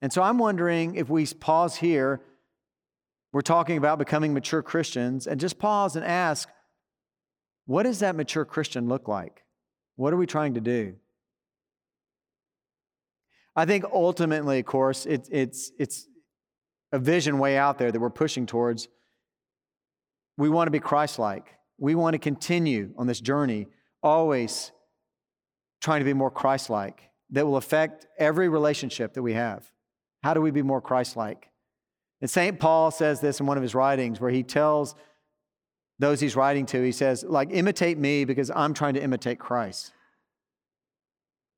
And 0.00 0.12
so 0.12 0.22
I'm 0.22 0.38
wondering 0.38 0.94
if 0.94 1.08
we 1.08 1.26
pause 1.26 1.76
here 1.76 2.22
we're 3.32 3.42
talking 3.42 3.76
about 3.76 3.98
becoming 3.98 4.32
mature 4.32 4.62
Christians, 4.62 5.26
and 5.26 5.38
just 5.38 5.58
pause 5.58 5.96
and 5.96 6.04
ask, 6.04 6.48
what 7.66 7.82
does 7.82 7.98
that 7.98 8.16
mature 8.16 8.44
Christian 8.44 8.88
look 8.88 9.06
like? 9.06 9.44
What 9.96 10.12
are 10.12 10.16
we 10.16 10.26
trying 10.26 10.54
to 10.54 10.60
do? 10.60 10.94
I 13.54 13.66
think 13.66 13.84
ultimately, 13.92 14.60
of 14.60 14.66
course, 14.66 15.04
it, 15.04 15.28
it's, 15.30 15.72
it's 15.78 16.06
a 16.92 16.98
vision 16.98 17.38
way 17.38 17.56
out 17.56 17.78
there 17.78 17.92
that 17.92 18.00
we're 18.00 18.10
pushing 18.10 18.46
towards. 18.46 18.88
We 20.36 20.48
want 20.48 20.68
to 20.68 20.70
be 20.70 20.80
Christ 20.80 21.18
like. 21.18 21.54
We 21.78 21.94
want 21.94 22.14
to 22.14 22.18
continue 22.18 22.92
on 22.96 23.06
this 23.06 23.20
journey, 23.20 23.68
always 24.02 24.72
trying 25.80 26.00
to 26.00 26.04
be 26.04 26.12
more 26.12 26.30
Christ 26.30 26.70
like, 26.70 27.02
that 27.30 27.46
will 27.46 27.56
affect 27.56 28.06
every 28.18 28.48
relationship 28.48 29.14
that 29.14 29.22
we 29.22 29.34
have. 29.34 29.70
How 30.22 30.34
do 30.34 30.40
we 30.40 30.50
be 30.50 30.62
more 30.62 30.80
Christ 30.80 31.16
like? 31.16 31.50
And 32.20 32.28
St. 32.28 32.58
Paul 32.58 32.90
says 32.90 33.20
this 33.20 33.38
in 33.38 33.46
one 33.46 33.56
of 33.56 33.62
his 33.62 33.74
writings 33.74 34.20
where 34.20 34.30
he 34.30 34.42
tells 34.42 34.96
those 36.00 36.20
he's 36.20 36.36
writing 36.36 36.66
to, 36.66 36.82
he 36.82 36.92
says, 36.92 37.24
like, 37.24 37.50
imitate 37.52 37.98
me 37.98 38.24
because 38.24 38.50
I'm 38.54 38.74
trying 38.74 38.94
to 38.94 39.02
imitate 39.02 39.38
Christ. 39.38 39.92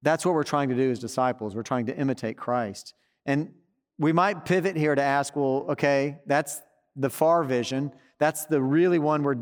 That's 0.02 0.24
what 0.24 0.34
we're 0.34 0.44
trying 0.44 0.70
to 0.70 0.74
do 0.74 0.90
as 0.90 0.98
disciples. 0.98 1.54
We're 1.54 1.62
trying 1.62 1.86
to 1.86 1.96
imitate 1.96 2.36
Christ. 2.36 2.94
And 3.26 3.52
we 4.00 4.12
might 4.12 4.46
pivot 4.46 4.76
here 4.76 4.94
to 4.94 5.02
ask, 5.02 5.36
well, 5.36 5.66
okay, 5.68 6.16
that's 6.24 6.62
the 6.96 7.10
far 7.10 7.44
vision. 7.44 7.92
That's 8.18 8.46
the 8.46 8.60
really 8.60 8.98
one 8.98 9.22
we're, 9.22 9.36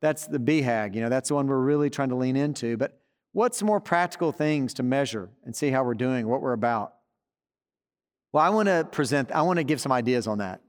that's 0.00 0.26
the 0.26 0.40
BHAG, 0.40 0.96
you 0.96 1.00
know, 1.00 1.08
that's 1.08 1.28
the 1.28 1.36
one 1.36 1.46
we're 1.46 1.60
really 1.60 1.90
trying 1.90 2.08
to 2.08 2.16
lean 2.16 2.34
into. 2.34 2.76
But 2.76 3.00
what's 3.32 3.62
more 3.62 3.80
practical 3.80 4.32
things 4.32 4.74
to 4.74 4.82
measure 4.82 5.30
and 5.44 5.54
see 5.54 5.70
how 5.70 5.84
we're 5.84 5.94
doing, 5.94 6.26
what 6.26 6.42
we're 6.42 6.54
about? 6.54 6.94
Well, 8.32 8.44
I 8.44 8.48
want 8.48 8.66
to 8.68 8.84
present, 8.90 9.30
I 9.30 9.42
want 9.42 9.58
to 9.58 9.64
give 9.64 9.80
some 9.80 9.92
ideas 9.92 10.26
on 10.26 10.38
that, 10.38 10.60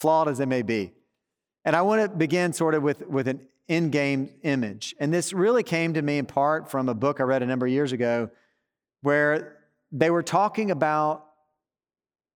flawed 0.00 0.28
as 0.28 0.38
they 0.38 0.46
may 0.46 0.62
be. 0.62 0.92
And 1.64 1.76
I 1.76 1.82
want 1.82 2.02
to 2.02 2.08
begin 2.08 2.52
sort 2.52 2.74
of 2.74 2.82
with, 2.82 3.06
with 3.06 3.28
an 3.28 3.46
in 3.68 3.90
game 3.90 4.28
image. 4.42 4.96
And 4.98 5.14
this 5.14 5.32
really 5.32 5.62
came 5.62 5.94
to 5.94 6.02
me 6.02 6.18
in 6.18 6.26
part 6.26 6.68
from 6.68 6.88
a 6.88 6.94
book 6.94 7.20
I 7.20 7.22
read 7.22 7.44
a 7.44 7.46
number 7.46 7.66
of 7.66 7.72
years 7.72 7.92
ago 7.92 8.28
where 9.02 9.56
they 9.92 10.10
were 10.10 10.24
talking 10.24 10.72
about 10.72 11.26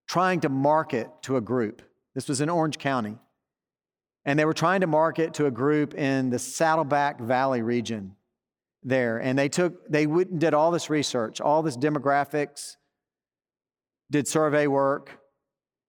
trying 0.07 0.41
to 0.41 0.49
market 0.49 1.09
to 1.23 1.37
a 1.37 1.41
group. 1.41 1.83
This 2.15 2.29
was 2.29 2.41
in 2.41 2.49
Orange 2.49 2.79
County. 2.79 3.19
And 4.25 4.39
they 4.39 4.45
were 4.45 4.55
trying 4.55 4.81
to 4.81 4.87
market 4.87 5.35
to 5.35 5.47
a 5.47 5.51
group 5.51 5.95
in 5.95 6.31
the 6.31 6.39
Saddleback 6.39 7.21
Valley 7.21 7.63
region 7.63 8.17
there. 8.83 9.19
And 9.19 9.39
they 9.39 9.49
took, 9.49 9.87
they 9.89 10.07
wouldn't 10.07 10.39
did 10.39 10.55
all 10.55 10.71
this 10.71 10.89
research, 10.89 11.41
all 11.41 11.63
this 11.63 11.77
demographics, 11.77 12.77
did 14.11 14.29
survey 14.29 14.67
work, 14.67 15.19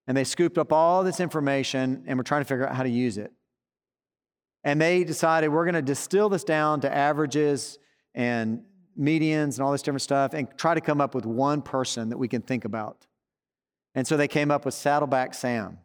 and 0.07 0.15
they 0.15 0.23
scooped 0.23 0.57
up 0.57 0.71
all 0.71 1.03
this 1.03 1.19
information 1.19 2.03
and 2.07 2.17
were 2.17 2.23
trying 2.23 2.41
to 2.41 2.45
figure 2.45 2.67
out 2.67 2.75
how 2.75 2.83
to 2.83 2.89
use 2.89 3.17
it. 3.17 3.31
And 4.63 4.81
they 4.81 5.03
decided 5.03 5.49
we're 5.49 5.65
going 5.65 5.75
to 5.75 5.81
distill 5.81 6.29
this 6.29 6.43
down 6.43 6.81
to 6.81 6.93
averages 6.93 7.77
and 8.13 8.63
medians 8.99 9.57
and 9.57 9.59
all 9.59 9.71
this 9.71 9.81
different 9.81 10.01
stuff 10.01 10.33
and 10.33 10.47
try 10.57 10.73
to 10.73 10.81
come 10.81 11.01
up 11.01 11.13
with 11.13 11.25
one 11.25 11.61
person 11.61 12.09
that 12.09 12.17
we 12.17 12.27
can 12.27 12.41
think 12.41 12.65
about. 12.65 13.05
And 13.95 14.05
so 14.05 14.17
they 14.17 14.27
came 14.27 14.51
up 14.51 14.65
with 14.65 14.73
Saddleback 14.73 15.33
Sam. 15.33 15.79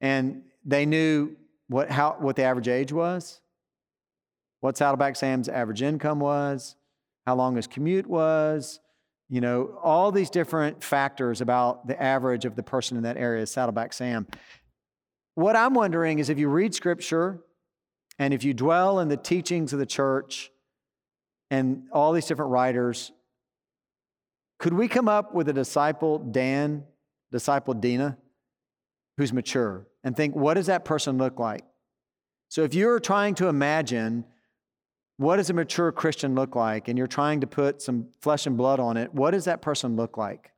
And 0.00 0.42
they 0.64 0.86
knew 0.86 1.36
what, 1.68 1.90
how, 1.90 2.16
what 2.18 2.36
the 2.36 2.42
average 2.42 2.68
age 2.68 2.92
was, 2.92 3.40
what 4.60 4.76
Saddleback 4.76 5.16
Sam's 5.16 5.48
average 5.48 5.82
income 5.82 6.20
was, 6.20 6.74
how 7.26 7.36
long 7.36 7.56
his 7.56 7.66
commute 7.66 8.06
was, 8.06 8.80
you 9.28 9.40
know, 9.40 9.78
all 9.82 10.10
these 10.10 10.30
different 10.30 10.82
factors 10.82 11.40
about 11.40 11.86
the 11.86 12.00
average 12.02 12.44
of 12.44 12.56
the 12.56 12.62
person 12.62 12.96
in 12.96 13.02
that 13.02 13.16
area, 13.16 13.46
Saddleback 13.46 13.92
Sam. 13.92 14.26
What 15.34 15.56
I'm 15.56 15.74
wondering 15.74 16.18
is 16.18 16.30
if 16.30 16.38
you 16.38 16.48
read 16.48 16.74
scripture 16.74 17.40
and 18.18 18.32
if 18.32 18.44
you 18.44 18.54
dwell 18.54 19.00
in 19.00 19.08
the 19.08 19.16
teachings 19.16 19.72
of 19.72 19.78
the 19.78 19.86
church 19.86 20.50
and 21.50 21.84
all 21.92 22.12
these 22.12 22.26
different 22.26 22.52
writers, 22.52 23.12
could 24.58 24.74
we 24.74 24.88
come 24.88 25.08
up 25.08 25.34
with 25.34 25.48
a 25.48 25.52
disciple, 25.52 26.18
Dan, 26.18 26.84
disciple 27.34 27.74
Dina, 27.74 28.16
who's 29.18 29.32
mature, 29.32 29.88
and 30.04 30.16
think, 30.16 30.36
what 30.36 30.54
does 30.54 30.66
that 30.66 30.84
person 30.84 31.18
look 31.18 31.40
like? 31.40 31.64
So 32.48 32.62
if 32.62 32.74
you're 32.74 33.00
trying 33.00 33.34
to 33.36 33.48
imagine 33.48 34.24
what 35.16 35.36
does 35.36 35.50
a 35.50 35.52
mature 35.52 35.90
Christian 35.90 36.36
look 36.36 36.54
like? 36.54 36.86
And 36.86 36.96
you're 36.96 37.08
trying 37.08 37.40
to 37.40 37.46
put 37.46 37.82
some 37.82 38.08
flesh 38.20 38.46
and 38.46 38.56
blood 38.56 38.78
on 38.78 38.96
it. 38.96 39.12
What 39.12 39.32
does 39.32 39.46
that 39.46 39.62
person 39.62 39.96
look 39.96 40.16
like? 40.16 40.52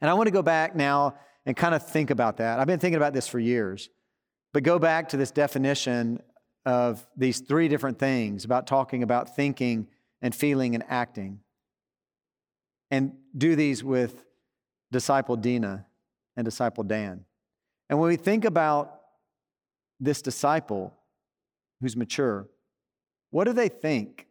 And 0.00 0.10
I 0.10 0.14
want 0.14 0.26
to 0.26 0.32
go 0.32 0.42
back 0.42 0.74
now 0.74 1.14
and 1.46 1.56
kind 1.56 1.74
of 1.74 1.86
think 1.86 2.10
about 2.10 2.38
that. 2.38 2.58
I've 2.58 2.66
been 2.66 2.80
thinking 2.80 2.96
about 2.96 3.12
this 3.12 3.28
for 3.28 3.38
years, 3.38 3.90
but 4.52 4.64
go 4.64 4.78
back 4.78 5.08
to 5.10 5.16
this 5.16 5.30
definition 5.30 6.20
of 6.66 7.06
these 7.16 7.40
three 7.40 7.68
different 7.68 7.98
things 7.98 8.44
about 8.44 8.66
talking 8.66 9.02
about 9.04 9.36
thinking 9.36 9.86
and 10.20 10.34
feeling 10.34 10.74
and 10.74 10.84
acting. 10.88 11.40
And 12.90 13.12
do 13.36 13.54
these 13.54 13.84
with 13.84 14.24
disciple 14.90 15.36
Dina 15.36 15.86
and 16.36 16.44
disciple 16.44 16.84
Dan. 16.84 17.24
And 17.88 17.98
when 17.98 18.08
we 18.08 18.16
think 18.16 18.44
about 18.44 19.00
this 20.00 20.22
disciple 20.22 20.94
who's 21.80 21.96
mature, 21.96 22.48
what 23.30 23.44
do 23.44 23.52
they 23.52 23.68
think? 23.68 24.26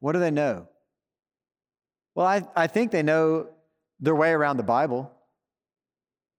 What 0.00 0.12
do 0.12 0.18
they 0.18 0.30
know? 0.30 0.68
Well, 2.14 2.26
I, 2.26 2.42
I 2.54 2.66
think 2.66 2.90
they 2.90 3.02
know 3.02 3.48
their 4.00 4.14
way 4.14 4.30
around 4.30 4.56
the 4.56 4.62
Bible. 4.62 5.10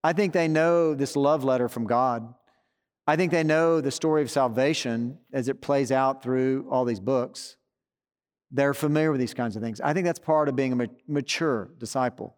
I 0.03 0.13
think 0.13 0.34
they 0.34 0.48
know 0.48 0.94
this 0.94 1.15
love 1.15 1.44
letter 1.44 1.67
from 1.67 1.86
God. 1.86 2.34
I 3.08 3.15
think 3.15 3.32
they 3.32 3.44
know 3.44 3.82
the 3.82 3.91
story 3.91 4.22
of 4.22 4.32
salvation 4.32 5.20
as 5.34 5.48
it 5.48 5.62
plays 5.62 5.91
out 5.91 6.24
through 6.24 6.67
all 6.70 6.86
these 6.86 7.00
books. 7.00 7.58
They're 8.56 8.74
familiar 8.74 9.12
with 9.12 9.20
these 9.20 9.34
kinds 9.34 9.58
of 9.58 9.62
things. 9.62 9.82
I 9.82 9.92
think 9.94 10.06
that's 10.06 10.18
part 10.18 10.48
of 10.48 10.56
being 10.56 10.80
a 10.80 10.88
mature 11.10 11.70
disciple. 11.78 12.38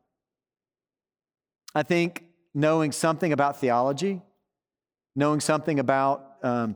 I 1.76 1.84
think 1.84 2.24
knowing 2.56 2.92
something 2.92 3.32
about 3.32 3.60
theology, 3.60 4.24
knowing 5.16 5.40
something 5.40 5.78
about 5.78 6.38
um, 6.42 6.76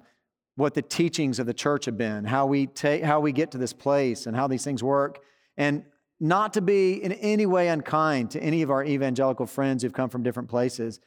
what 0.57 0.75
the 0.75 0.83
teachings 0.83 1.39
of 1.39 1.48
the 1.48 1.55
church 1.55 1.86
have 1.86 1.98
been, 1.98 2.24
how 2.24 2.45
we, 2.45 2.67
take, 2.67 3.01
how 3.03 3.19
we 3.19 3.31
get 3.31 3.50
to 3.51 3.57
this 3.57 3.74
place, 3.74 4.27
and 4.27 4.36
how 4.36 4.45
these 4.45 4.63
things 4.63 4.83
work. 4.83 5.17
And 5.57 5.86
not 6.19 6.53
to 6.53 6.62
be 6.62 7.03
in 7.03 7.12
any 7.13 7.48
way 7.48 7.69
unkind 7.69 8.29
to 8.31 8.43
any 8.43 8.62
of 8.62 8.69
our 8.69 8.83
evangelical 8.83 9.48
friends 9.48 9.81
who've 9.81 9.91
come 9.91 10.10
from 10.12 10.21
different 10.21 10.50
places. 10.50 11.00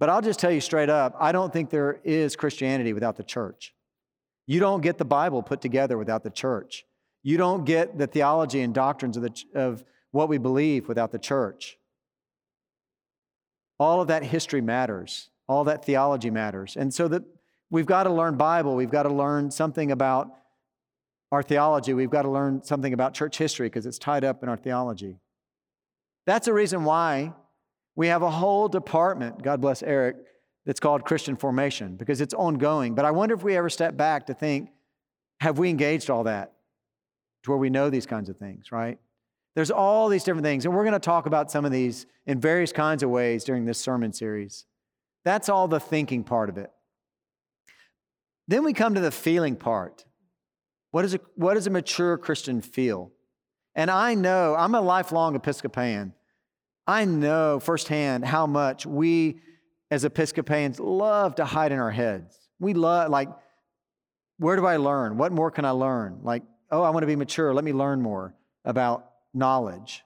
But 0.00 0.08
I'll 0.08 0.22
just 0.22 0.40
tell 0.40 0.50
you 0.50 0.62
straight 0.62 0.88
up 0.88 1.14
I 1.20 1.32
don't 1.32 1.52
think 1.52 1.68
there 1.68 2.00
is 2.02 2.34
Christianity 2.34 2.94
without 2.94 3.16
the 3.16 3.24
church. 3.24 3.74
You 4.46 4.58
don't 4.58 4.80
get 4.80 4.96
the 4.96 5.04
Bible 5.04 5.42
put 5.42 5.60
together 5.60 5.98
without 5.98 6.22
the 6.22 6.30
church. 6.30 6.86
You 7.28 7.36
don't 7.36 7.64
get 7.64 7.98
the 7.98 8.06
theology 8.06 8.62
and 8.62 8.72
doctrines 8.72 9.18
of, 9.18 9.22
the, 9.22 9.44
of 9.54 9.84
what 10.12 10.30
we 10.30 10.38
believe 10.38 10.88
without 10.88 11.12
the 11.12 11.18
church. 11.18 11.76
All 13.78 14.00
of 14.00 14.08
that 14.08 14.22
history 14.22 14.62
matters. 14.62 15.28
All 15.46 15.64
that 15.64 15.84
theology 15.84 16.30
matters. 16.30 16.74
And 16.74 16.92
so 16.94 17.06
the, 17.06 17.24
We've 17.70 17.84
got 17.84 18.04
to 18.04 18.10
learn 18.10 18.36
Bible. 18.36 18.74
We've 18.74 18.90
got 18.90 19.02
to 19.02 19.12
learn 19.12 19.50
something 19.50 19.92
about 19.92 20.30
our 21.30 21.42
theology. 21.42 21.92
We've 21.92 22.08
got 22.08 22.22
to 22.22 22.30
learn 22.30 22.62
something 22.62 22.94
about 22.94 23.12
church 23.12 23.36
history 23.36 23.66
because 23.66 23.84
it's 23.84 23.98
tied 23.98 24.24
up 24.24 24.42
in 24.42 24.48
our 24.48 24.56
theology. 24.56 25.18
That's 26.24 26.46
the 26.46 26.54
reason 26.54 26.84
why 26.84 27.34
we 27.94 28.06
have 28.06 28.22
a 28.22 28.30
whole 28.30 28.68
department, 28.68 29.42
God 29.42 29.60
bless 29.60 29.82
Eric, 29.82 30.16
that's 30.64 30.80
called 30.80 31.04
Christian 31.04 31.36
formation 31.36 31.96
because 31.96 32.22
it's 32.22 32.32
ongoing. 32.32 32.94
But 32.94 33.04
I 33.04 33.10
wonder 33.10 33.34
if 33.34 33.42
we 33.42 33.54
ever 33.54 33.68
step 33.68 33.98
back 33.98 34.26
to 34.28 34.34
think 34.34 34.70
have 35.40 35.58
we 35.58 35.68
engaged 35.68 36.08
all 36.08 36.24
that 36.24 36.54
where 37.48 37.58
we 37.58 37.70
know 37.70 37.90
these 37.90 38.06
kinds 38.06 38.28
of 38.28 38.36
things, 38.36 38.70
right? 38.72 38.98
There's 39.54 39.70
all 39.70 40.08
these 40.08 40.24
different 40.24 40.44
things, 40.44 40.64
and 40.64 40.74
we're 40.74 40.84
going 40.84 40.92
to 40.92 41.00
talk 41.00 41.26
about 41.26 41.50
some 41.50 41.64
of 41.64 41.72
these 41.72 42.06
in 42.26 42.40
various 42.40 42.72
kinds 42.72 43.02
of 43.02 43.10
ways 43.10 43.44
during 43.44 43.64
this 43.64 43.78
sermon 43.78 44.12
series. 44.12 44.66
That's 45.24 45.48
all 45.48 45.66
the 45.68 45.80
thinking 45.80 46.22
part 46.24 46.48
of 46.48 46.58
it. 46.58 46.70
Then 48.46 48.64
we 48.64 48.72
come 48.72 48.94
to 48.94 49.00
the 49.00 49.10
feeling 49.10 49.56
part. 49.56 50.04
What, 50.90 51.04
is 51.04 51.14
a, 51.14 51.20
what 51.34 51.54
does 51.54 51.66
a 51.66 51.70
mature 51.70 52.16
Christian 52.16 52.60
feel? 52.60 53.12
And 53.74 53.90
I 53.90 54.14
know, 54.14 54.54
I'm 54.56 54.74
a 54.74 54.80
lifelong 54.80 55.34
Episcopalian. 55.36 56.14
I 56.86 57.04
know 57.04 57.60
firsthand 57.60 58.24
how 58.24 58.46
much 58.46 58.86
we 58.86 59.40
as 59.90 60.04
Episcopalians 60.04 60.80
love 60.80 61.34
to 61.36 61.44
hide 61.44 61.72
in 61.72 61.78
our 61.78 61.90
heads. 61.90 62.38
We 62.58 62.74
love, 62.74 63.10
like, 63.10 63.28
where 64.38 64.56
do 64.56 64.66
I 64.66 64.76
learn? 64.76 65.18
What 65.18 65.32
more 65.32 65.50
can 65.50 65.64
I 65.64 65.70
learn? 65.70 66.20
Like, 66.22 66.42
oh, 66.70 66.82
I 66.82 66.90
want 66.90 67.02
to 67.02 67.06
be 67.06 67.16
mature. 67.16 67.52
Let 67.54 67.64
me 67.64 67.72
learn 67.72 68.00
more 68.02 68.34
about 68.64 69.10
knowledge. 69.34 70.04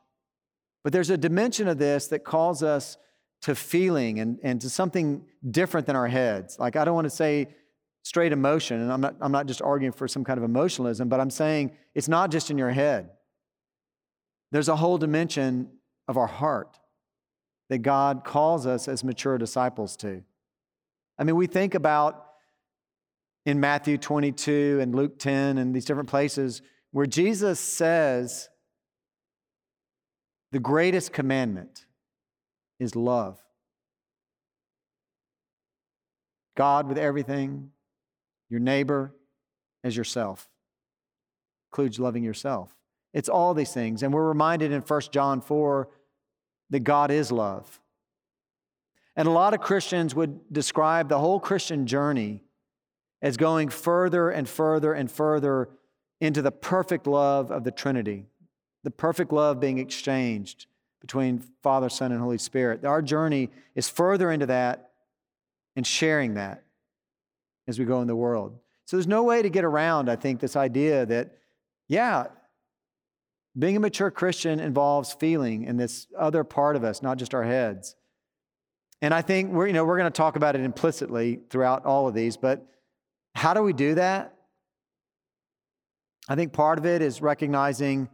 But 0.84 0.92
there's 0.92 1.10
a 1.10 1.16
dimension 1.16 1.68
of 1.68 1.78
this 1.78 2.08
that 2.08 2.24
calls 2.24 2.62
us 2.62 2.96
to 3.42 3.54
feeling 3.54 4.20
and, 4.20 4.38
and 4.42 4.60
to 4.60 4.70
something 4.70 5.24
different 5.48 5.86
than 5.86 5.96
our 5.96 6.08
heads. 6.08 6.58
Like, 6.58 6.76
I 6.76 6.84
don't 6.84 6.94
want 6.94 7.06
to 7.06 7.10
say 7.10 7.48
straight 8.02 8.32
emotion. 8.32 8.80
And 8.80 8.92
I'm 8.92 9.00
not, 9.00 9.16
I'm 9.20 9.32
not 9.32 9.46
just 9.46 9.62
arguing 9.62 9.92
for 9.92 10.08
some 10.08 10.24
kind 10.24 10.38
of 10.38 10.44
emotionalism, 10.44 11.08
but 11.08 11.20
I'm 11.20 11.30
saying 11.30 11.72
it's 11.94 12.08
not 12.08 12.30
just 12.30 12.50
in 12.50 12.58
your 12.58 12.70
head. 12.70 13.10
There's 14.50 14.68
a 14.68 14.76
whole 14.76 14.98
dimension 14.98 15.70
of 16.08 16.16
our 16.16 16.26
heart 16.26 16.78
that 17.68 17.78
God 17.78 18.22
calls 18.24 18.66
us 18.66 18.86
as 18.86 19.02
mature 19.02 19.38
disciples 19.38 19.96
to. 19.98 20.22
I 21.18 21.24
mean, 21.24 21.36
we 21.36 21.46
think 21.46 21.74
about 21.74 22.26
in 23.44 23.60
Matthew 23.60 23.98
22 23.98 24.78
and 24.80 24.94
Luke 24.94 25.18
10 25.18 25.58
and 25.58 25.74
these 25.74 25.84
different 25.84 26.08
places 26.08 26.62
where 26.92 27.06
Jesus 27.06 27.58
says 27.58 28.48
the 30.52 30.60
greatest 30.60 31.12
commandment 31.12 31.86
is 32.78 32.94
love. 32.94 33.42
God 36.54 36.88
with 36.88 36.98
everything, 36.98 37.70
your 38.50 38.60
neighbor 38.60 39.14
as 39.82 39.96
yourself. 39.96 40.48
Includes 41.70 41.98
loving 41.98 42.22
yourself. 42.22 42.76
It's 43.14 43.28
all 43.28 43.54
these 43.54 43.72
things. 43.72 44.02
And 44.02 44.12
we're 44.12 44.28
reminded 44.28 44.72
in 44.72 44.82
1 44.82 45.00
John 45.10 45.40
4 45.40 45.88
that 46.70 46.80
God 46.80 47.10
is 47.10 47.32
love. 47.32 47.80
And 49.16 49.26
a 49.26 49.30
lot 49.30 49.54
of 49.54 49.60
Christians 49.60 50.14
would 50.14 50.40
describe 50.52 51.08
the 51.08 51.18
whole 51.18 51.40
Christian 51.40 51.86
journey 51.86 52.42
as 53.22 53.36
going 53.36 53.68
further 53.68 54.28
and 54.28 54.48
further 54.48 54.92
and 54.92 55.10
further 55.10 55.70
into 56.20 56.42
the 56.42 56.50
perfect 56.50 57.06
love 57.06 57.50
of 57.50 57.64
the 57.64 57.70
Trinity, 57.70 58.26
the 58.82 58.90
perfect 58.90 59.32
love 59.32 59.60
being 59.60 59.78
exchanged 59.78 60.66
between 61.00 61.42
Father, 61.62 61.88
Son, 61.88 62.12
and 62.12 62.20
Holy 62.20 62.38
Spirit. 62.38 62.84
Our 62.84 63.00
journey 63.00 63.50
is 63.74 63.88
further 63.88 64.30
into 64.30 64.46
that 64.46 64.90
and 65.74 65.86
sharing 65.86 66.34
that 66.34 66.64
as 67.66 67.78
we 67.78 67.84
go 67.84 68.00
in 68.00 68.08
the 68.08 68.16
world. 68.16 68.58
So 68.84 68.96
there's 68.96 69.06
no 69.06 69.22
way 69.22 69.42
to 69.42 69.48
get 69.48 69.64
around, 69.64 70.10
I 70.10 70.16
think, 70.16 70.40
this 70.40 70.56
idea 70.56 71.06
that, 71.06 71.38
yeah, 71.88 72.26
being 73.58 73.76
a 73.76 73.80
mature 73.80 74.10
Christian 74.10 74.60
involves 74.60 75.12
feeling 75.12 75.64
in 75.64 75.76
this 75.76 76.06
other 76.18 76.44
part 76.44 76.76
of 76.76 76.84
us, 76.84 77.02
not 77.02 77.18
just 77.18 77.34
our 77.34 77.44
heads. 77.44 77.94
And 79.00 79.12
I 79.12 79.22
think 79.22 79.52
we're, 79.52 79.66
you 79.66 79.72
know, 79.72 79.84
we're 79.84 79.98
going 79.98 80.10
to 80.10 80.16
talk 80.16 80.36
about 80.36 80.54
it 80.54 80.60
implicitly 80.60 81.40
throughout 81.50 81.84
all 81.84 82.08
of 82.08 82.14
these, 82.14 82.36
but 82.36 82.66
how 83.34 83.54
do 83.54 83.62
we 83.62 83.72
do 83.72 83.94
that? 83.94 84.34
I 86.28 86.34
think 86.34 86.52
part 86.52 86.78
of 86.78 86.86
it 86.86 87.02
is 87.02 87.20
recognizing, 87.20 88.08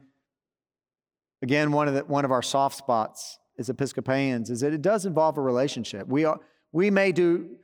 again, 1.42 1.72
one 1.72 1.88
of, 1.88 1.94
the, 1.94 2.04
one 2.04 2.24
of 2.24 2.32
our 2.32 2.42
soft 2.42 2.76
spots 2.76 3.38
as 3.58 3.68
Episcopalians 3.68 4.50
is 4.50 4.60
that 4.60 4.72
it 4.72 4.82
does 4.82 5.04
involve 5.04 5.36
a 5.36 5.42
relationship. 5.42 6.06
We, 6.08 6.24
are, 6.24 6.40
we 6.72 6.90
may 6.90 7.12
do 7.12 7.56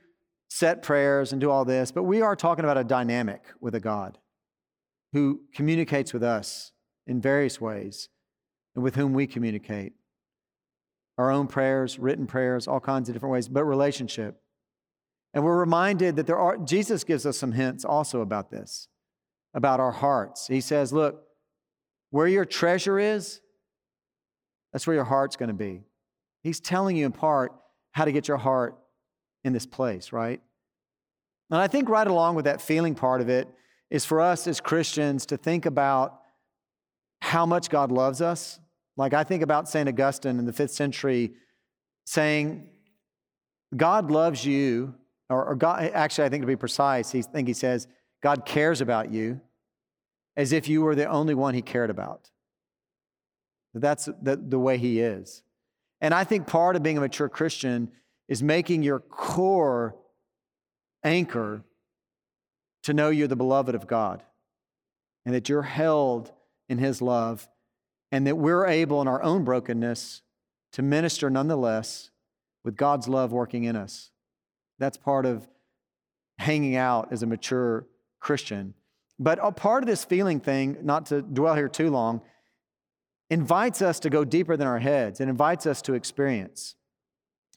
set 0.49 0.83
prayers 0.83 1.31
and 1.31 1.41
do 1.41 1.49
all 1.49 1.65
this, 1.65 1.91
but 1.91 2.03
we 2.03 2.21
are 2.21 2.35
talking 2.35 2.63
about 2.63 2.77
a 2.77 2.83
dynamic 2.83 3.41
with 3.59 3.75
a 3.75 3.79
God 3.79 4.17
who 5.13 5.41
communicates 5.53 6.13
with 6.13 6.23
us 6.23 6.71
in 7.07 7.21
various 7.21 7.59
ways 7.59 8.09
and 8.75 8.83
with 8.83 8.95
whom 8.95 9.13
we 9.13 9.27
communicate. 9.27 9.93
Our 11.17 11.31
own 11.31 11.47
prayers, 11.47 11.97
written 11.97 12.27
prayers, 12.27 12.67
all 12.67 12.81
kinds 12.81 13.07
of 13.07 13.15
different 13.15 13.33
ways, 13.33 13.47
but 13.47 13.63
relationship. 13.63 14.41
And 15.35 15.43
we're 15.43 15.59
reminded 15.59 16.15
that 16.15 16.27
there 16.27 16.39
are, 16.39 16.57
Jesus 16.57 17.03
gives 17.03 17.25
us 17.25 17.37
some 17.37 17.51
hints 17.51 17.83
also 17.83 18.21
about 18.21 18.49
this, 18.49 18.87
about 19.53 19.81
our 19.81 19.91
hearts. 19.91 20.47
He 20.47 20.61
says, 20.61 20.93
Look, 20.93 21.21
where 22.09 22.27
your 22.27 22.45
treasure 22.45 22.97
is, 22.97 23.41
that's 24.71 24.87
where 24.87 24.95
your 24.95 25.03
heart's 25.03 25.35
going 25.35 25.49
to 25.49 25.53
be. 25.53 25.81
He's 26.41 26.61
telling 26.61 26.95
you 26.95 27.05
in 27.05 27.11
part 27.11 27.51
how 27.91 28.05
to 28.05 28.13
get 28.13 28.29
your 28.29 28.37
heart 28.37 28.77
in 29.43 29.51
this 29.51 29.65
place, 29.65 30.13
right? 30.13 30.41
And 31.51 31.59
I 31.59 31.67
think 31.67 31.89
right 31.89 32.07
along 32.07 32.35
with 32.35 32.45
that 32.45 32.61
feeling 32.61 32.95
part 32.95 33.19
of 33.19 33.27
it 33.27 33.49
is 33.89 34.05
for 34.05 34.21
us 34.21 34.47
as 34.47 34.61
Christians 34.61 35.25
to 35.27 35.37
think 35.37 35.65
about 35.65 36.21
how 37.21 37.45
much 37.45 37.69
God 37.69 37.91
loves 37.91 38.21
us. 38.21 38.59
Like 38.95 39.13
I 39.13 39.25
think 39.25 39.43
about 39.43 39.67
St. 39.67 39.89
Augustine 39.89 40.39
in 40.39 40.45
the 40.45 40.53
fifth 40.53 40.71
century 40.71 41.33
saying, 42.05 42.67
God 43.75 44.09
loves 44.09 44.45
you 44.45 44.95
or, 45.29 45.45
or 45.45 45.55
God, 45.55 45.91
actually, 45.93 46.25
I 46.25 46.29
think 46.29 46.43
to 46.43 46.47
be 46.47 46.55
precise, 46.55 47.11
he, 47.11 47.21
think 47.21 47.47
he 47.47 47.53
says, 47.53 47.87
God 48.21 48.45
cares 48.45 48.81
about 48.81 49.11
you 49.11 49.41
as 50.37 50.51
if 50.51 50.67
you 50.67 50.81
were 50.81 50.95
the 50.95 51.05
only 51.05 51.33
one 51.33 51.53
he 51.53 51.61
cared 51.61 51.89
about. 51.89 52.29
That's 53.73 54.05
the, 54.05 54.37
the 54.37 54.59
way 54.59 54.77
he 54.77 55.01
is. 55.01 55.43
And 56.01 56.13
I 56.13 56.23
think 56.23 56.47
part 56.47 56.75
of 56.75 56.83
being 56.83 56.97
a 56.97 57.01
mature 57.01 57.29
Christian 57.29 57.91
is 58.27 58.41
making 58.41 58.83
your 58.83 58.99
core 58.99 59.95
anchor 61.03 61.63
to 62.83 62.93
know 62.93 63.09
you're 63.09 63.27
the 63.27 63.35
beloved 63.35 63.75
of 63.75 63.87
God 63.87 64.23
and 65.25 65.33
that 65.33 65.49
you're 65.49 65.63
held 65.63 66.31
in 66.69 66.77
his 66.77 67.01
love 67.01 67.47
and 68.11 68.27
that 68.27 68.37
we're 68.37 68.65
able 68.65 69.01
in 69.01 69.07
our 69.07 69.21
own 69.23 69.43
brokenness 69.43 70.21
to 70.73 70.81
minister 70.81 71.29
nonetheless 71.29 72.11
with 72.63 72.75
God's 72.75 73.07
love 73.07 73.31
working 73.31 73.63
in 73.63 73.75
us. 73.75 74.11
That's 74.79 74.97
part 74.97 75.25
of 75.25 75.47
hanging 76.37 76.75
out 76.75 77.11
as 77.11 77.23
a 77.23 77.25
mature 77.25 77.87
Christian. 78.19 78.73
But 79.17 79.39
a 79.41 79.51
part 79.51 79.83
of 79.83 79.87
this 79.87 80.03
feeling 80.03 80.39
thing, 80.39 80.77
not 80.81 81.05
to 81.07 81.21
dwell 81.21 81.55
here 81.55 81.69
too 81.69 81.89
long, 81.89 82.21
invites 83.29 83.81
us 83.81 83.99
to 84.01 84.09
go 84.09 84.25
deeper 84.25 84.57
than 84.57 84.67
our 84.67 84.79
heads 84.79 85.19
and 85.21 85.29
invites 85.29 85.65
us 85.65 85.81
to 85.83 85.93
experience. 85.93 86.75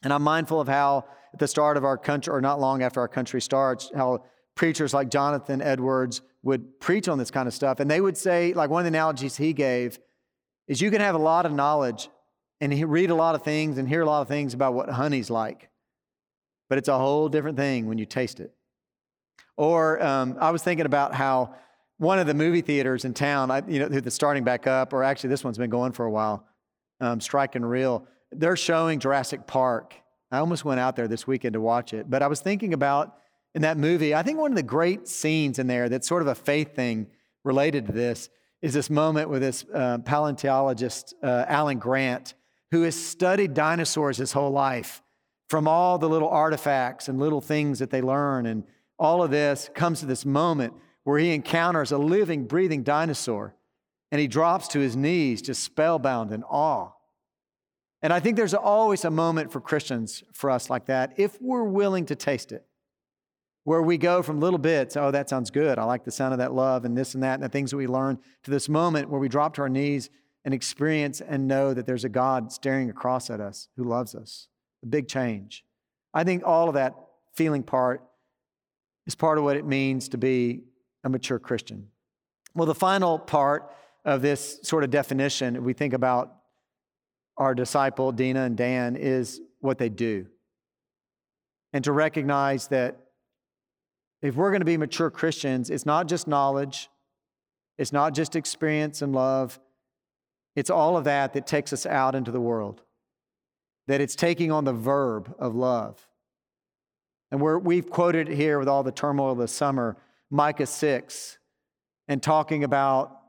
And 0.03 0.13
I'm 0.13 0.23
mindful 0.23 0.61
of 0.61 0.67
how, 0.67 1.05
at 1.33 1.39
the 1.39 1.47
start 1.47 1.77
of 1.77 1.83
our 1.83 1.97
country, 1.97 2.33
or 2.33 2.41
not 2.41 2.59
long 2.59 2.81
after 2.81 3.01
our 3.01 3.07
country 3.07 3.41
starts, 3.41 3.91
how 3.93 4.23
preachers 4.55 4.93
like 4.93 5.09
Jonathan 5.09 5.61
Edwards 5.61 6.21
would 6.41 6.79
preach 6.79 7.07
on 7.07 7.17
this 7.17 7.29
kind 7.29 7.47
of 7.47 7.53
stuff. 7.53 7.79
And 7.79 7.91
they 7.91 8.01
would 8.01 8.17
say, 8.17 8.53
like 8.53 8.69
one 8.69 8.79
of 8.79 8.85
the 8.85 8.97
analogies 8.97 9.35
he 9.35 9.53
gave, 9.53 9.99
is 10.67 10.81
you 10.81 10.89
can 10.89 11.01
have 11.01 11.15
a 11.15 11.19
lot 11.19 11.45
of 11.45 11.51
knowledge 11.51 12.09
and 12.61 12.73
read 12.89 13.09
a 13.09 13.15
lot 13.15 13.35
of 13.35 13.43
things 13.43 13.77
and 13.77 13.87
hear 13.87 14.01
a 14.01 14.05
lot 14.05 14.21
of 14.21 14.27
things 14.27 14.53
about 14.53 14.73
what 14.73 14.89
honey's 14.89 15.29
like 15.29 15.68
but 16.69 16.77
it's 16.77 16.87
a 16.87 16.97
whole 16.97 17.27
different 17.27 17.57
thing 17.57 17.87
when 17.87 17.97
you 17.97 18.05
taste 18.05 18.39
it. 18.39 18.53
Or 19.57 20.01
um, 20.01 20.37
I 20.39 20.51
was 20.51 20.63
thinking 20.63 20.85
about 20.85 21.13
how 21.13 21.55
one 21.97 22.17
of 22.19 22.27
the 22.27 22.33
movie 22.33 22.61
theaters 22.61 23.03
in 23.03 23.13
town, 23.13 23.51
I, 23.51 23.61
you 23.67 23.79
know, 23.79 23.87
that's 23.89 24.15
starting 24.15 24.45
back 24.45 24.67
up, 24.67 24.93
or 24.93 25.03
actually 25.03 25.31
this 25.31 25.43
one's 25.43 25.57
been 25.57 25.69
going 25.69 25.91
for 25.91 26.05
a 26.05 26.11
while, 26.11 26.45
um, 27.01 27.19
Reel, 27.55 28.07
they're 28.31 28.55
showing 28.55 28.99
Jurassic 28.99 29.47
Park. 29.47 29.95
I 30.31 30.37
almost 30.37 30.63
went 30.63 30.79
out 30.79 30.95
there 30.95 31.07
this 31.07 31.27
weekend 31.27 31.53
to 31.53 31.61
watch 31.61 31.93
it, 31.93 32.09
but 32.09 32.21
I 32.21 32.27
was 32.27 32.39
thinking 32.39 32.73
about 32.73 33.17
in 33.55 33.63
that 33.63 33.77
movie, 33.77 34.13
I 34.13 34.23
think 34.23 34.37
one 34.37 34.51
of 34.51 34.55
the 34.55 34.63
great 34.63 35.07
scenes 35.07 35.59
in 35.59 35.67
there 35.67 35.89
that's 35.89 36.07
sort 36.07 36.21
of 36.21 36.27
a 36.27 36.35
faith 36.35 36.75
thing 36.75 37.07
related 37.43 37.87
to 37.87 37.91
this 37.91 38.29
is 38.61 38.73
this 38.73 38.89
moment 38.89 39.29
with 39.29 39.41
this 39.41 39.65
uh, 39.73 39.97
paleontologist, 39.99 41.15
uh, 41.23 41.45
Alan 41.47 41.79
Grant, 41.79 42.35
who 42.71 42.83
has 42.83 42.95
studied 42.95 43.53
dinosaurs 43.53 44.17
his 44.17 44.31
whole 44.31 44.51
life 44.51 45.01
from 45.49 45.67
all 45.67 45.97
the 45.97 46.07
little 46.07 46.29
artifacts 46.29 47.09
and 47.09 47.19
little 47.19 47.41
things 47.41 47.79
that 47.79 47.89
they 47.89 48.01
learn. 48.01 48.45
And 48.45 48.63
all 48.97 49.23
of 49.23 49.31
this 49.31 49.69
comes 49.73 49.99
to 49.99 50.05
this 50.05 50.25
moment 50.25 50.73
where 51.03 51.19
he 51.19 51.33
encounters 51.33 51.91
a 51.91 51.97
living, 51.97 52.45
breathing 52.45 52.83
dinosaur 52.83 53.55
and 54.11 54.21
he 54.21 54.27
drops 54.27 54.67
to 54.69 54.79
his 54.79 54.95
knees, 54.95 55.41
just 55.41 55.63
spellbound 55.63 56.31
in 56.31 56.43
awe. 56.43 56.91
And 58.01 58.13
I 58.13 58.19
think 58.19 58.37
there's 58.37 58.53
always 58.53 59.03
a 59.05 59.11
moment 59.11 59.51
for 59.51 59.59
Christians, 59.59 60.23
for 60.33 60.49
us 60.49 60.69
like 60.69 60.85
that, 60.85 61.13
if 61.17 61.39
we're 61.41 61.63
willing 61.63 62.05
to 62.07 62.15
taste 62.15 62.51
it, 62.51 62.65
where 63.65 63.81
we 63.81 63.97
go 63.97 64.23
from 64.23 64.39
little 64.39 64.57
bits, 64.57 64.95
oh, 64.95 65.11
that 65.11 65.29
sounds 65.29 65.51
good. 65.51 65.77
I 65.77 65.83
like 65.83 66.05
the 66.05 66.11
sound 66.11 66.33
of 66.33 66.39
that 66.39 66.53
love 66.53 66.85
and 66.85 66.97
this 66.97 67.13
and 67.13 67.23
that 67.23 67.35
and 67.35 67.43
the 67.43 67.49
things 67.49 67.71
that 67.71 67.77
we 67.77 67.87
learn, 67.87 68.17
to 68.43 68.51
this 68.51 68.69
moment 68.69 69.09
where 69.09 69.19
we 69.19 69.29
drop 69.29 69.53
to 69.55 69.61
our 69.61 69.69
knees 69.69 70.09
and 70.45 70.53
experience 70.53 71.21
and 71.21 71.47
know 71.47 71.73
that 71.73 71.85
there's 71.85 72.05
a 72.05 72.09
God 72.09 72.51
staring 72.51 72.89
across 72.89 73.29
at 73.29 73.41
us 73.41 73.67
who 73.75 73.83
loves 73.83 74.15
us 74.15 74.47
a 74.83 74.85
big 74.85 75.07
change. 75.07 75.63
I 76.13 76.23
think 76.23 76.43
all 76.45 76.67
of 76.67 76.75
that 76.75 76.95
feeling 77.33 77.63
part 77.63 78.03
is 79.05 79.15
part 79.15 79.37
of 79.37 79.43
what 79.43 79.57
it 79.57 79.65
means 79.65 80.09
to 80.09 80.17
be 80.17 80.61
a 81.03 81.09
mature 81.09 81.39
Christian. 81.39 81.87
Well, 82.55 82.65
the 82.65 82.75
final 82.75 83.19
part 83.19 83.71
of 84.05 84.21
this 84.21 84.59
sort 84.63 84.83
of 84.83 84.89
definition, 84.89 85.63
we 85.63 85.73
think 85.73 85.93
about 85.93 86.35
our 87.37 87.55
disciple, 87.55 88.11
Dina 88.11 88.43
and 88.43 88.57
Dan, 88.57 88.95
is 88.95 89.39
what 89.59 89.77
they 89.77 89.89
do. 89.89 90.25
And 91.73 91.83
to 91.83 91.91
recognize 91.91 92.67
that 92.69 92.99
if 94.21 94.35
we're 94.35 94.49
going 94.49 94.61
to 94.61 94.65
be 94.65 94.77
mature 94.77 95.09
Christians, 95.09 95.69
it's 95.69 95.85
not 95.85 96.07
just 96.07 96.27
knowledge, 96.27 96.89
it's 97.77 97.93
not 97.93 98.13
just 98.13 98.35
experience 98.35 99.01
and 99.01 99.13
love, 99.13 99.59
it's 100.55 100.69
all 100.69 100.97
of 100.97 101.05
that 101.05 101.33
that 101.33 101.47
takes 101.47 101.71
us 101.71 101.85
out 101.85 102.15
into 102.15 102.31
the 102.31 102.41
world 102.41 102.81
that 103.89 104.01
it's 104.01 104.15
taking 104.15 104.51
on 104.51 104.65
the 104.65 104.71
verb 104.71 105.33
of 105.39 105.55
love. 105.55 106.07
And 107.31 107.41
we 107.41 107.77
have 107.77 107.89
quoted 107.89 108.27
here 108.27 108.59
with 108.59 108.67
all 108.67 108.83
the 108.83 108.91
turmoil 108.91 109.31
of 109.31 109.39
the 109.39 109.47
summer, 109.47 109.97
Micah 110.29 110.67
6, 110.67 111.39
and 112.07 112.21
talking 112.21 112.63
about 112.63 113.19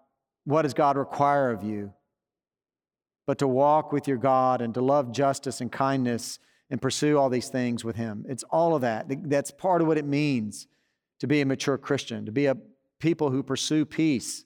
what 0.45 0.63
does 0.63 0.75
God 0.75 0.99
require 0.99 1.51
of 1.51 1.65
you? 1.65 1.95
But 3.27 3.39
to 3.39 3.49
walk 3.49 3.91
with 3.91 4.07
your 4.07 4.19
God 4.19 4.61
and 4.61 4.75
to 4.75 4.83
love 4.83 5.13
justice 5.13 5.63
and 5.63 5.73
kindness 5.73 6.39
and 6.69 6.81
pursue 6.81 7.17
all 7.17 7.31
these 7.31 7.49
things 7.49 7.83
with 7.83 7.97
Him. 7.97 8.27
It's 8.29 8.45
all 8.51 8.75
of 8.75 8.83
that. 8.83 9.07
That's 9.31 9.51
part 9.51 9.81
of 9.81 9.89
what 9.89 9.97
it 9.97 10.05
means 10.05 10.67
to 11.21 11.27
be 11.27 11.41
a 11.41 11.47
mature 11.47 11.79
Christian, 11.79 12.27
to 12.27 12.33
be 12.33 12.45
a 12.45 12.57
people 12.99 13.31
who 13.31 13.43
pursue 13.43 13.87
peace, 13.87 14.45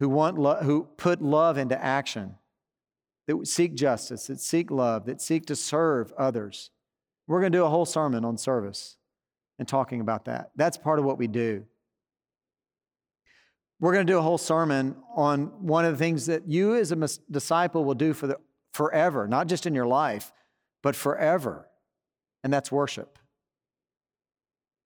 who, 0.00 0.08
want 0.08 0.36
lo- 0.36 0.62
who 0.62 0.88
put 0.96 1.22
love 1.22 1.58
into 1.58 1.80
action 1.80 2.34
that 3.28 3.46
seek 3.46 3.74
justice, 3.74 4.26
that 4.26 4.40
seek 4.40 4.70
love, 4.70 5.04
that 5.04 5.20
seek 5.20 5.46
to 5.46 5.54
serve 5.54 6.12
others. 6.18 6.70
We're 7.26 7.40
going 7.40 7.52
to 7.52 7.58
do 7.58 7.64
a 7.64 7.68
whole 7.68 7.84
sermon 7.84 8.24
on 8.24 8.38
service 8.38 8.96
and 9.58 9.68
talking 9.68 10.00
about 10.00 10.24
that. 10.24 10.50
That's 10.56 10.78
part 10.78 10.98
of 10.98 11.04
what 11.04 11.18
we 11.18 11.26
do. 11.26 11.66
We're 13.80 13.92
going 13.92 14.06
to 14.06 14.12
do 14.12 14.18
a 14.18 14.22
whole 14.22 14.38
sermon 14.38 14.96
on 15.14 15.46
one 15.62 15.84
of 15.84 15.92
the 15.92 15.98
things 15.98 16.26
that 16.26 16.48
you 16.48 16.74
as 16.74 16.90
a 16.90 17.08
disciple 17.30 17.84
will 17.84 17.94
do 17.94 18.14
for 18.14 18.26
the 18.26 18.38
forever, 18.72 19.28
not 19.28 19.46
just 19.46 19.66
in 19.66 19.74
your 19.74 19.86
life, 19.86 20.32
but 20.82 20.96
forever. 20.96 21.68
And 22.42 22.52
that's 22.52 22.72
worship. 22.72 23.18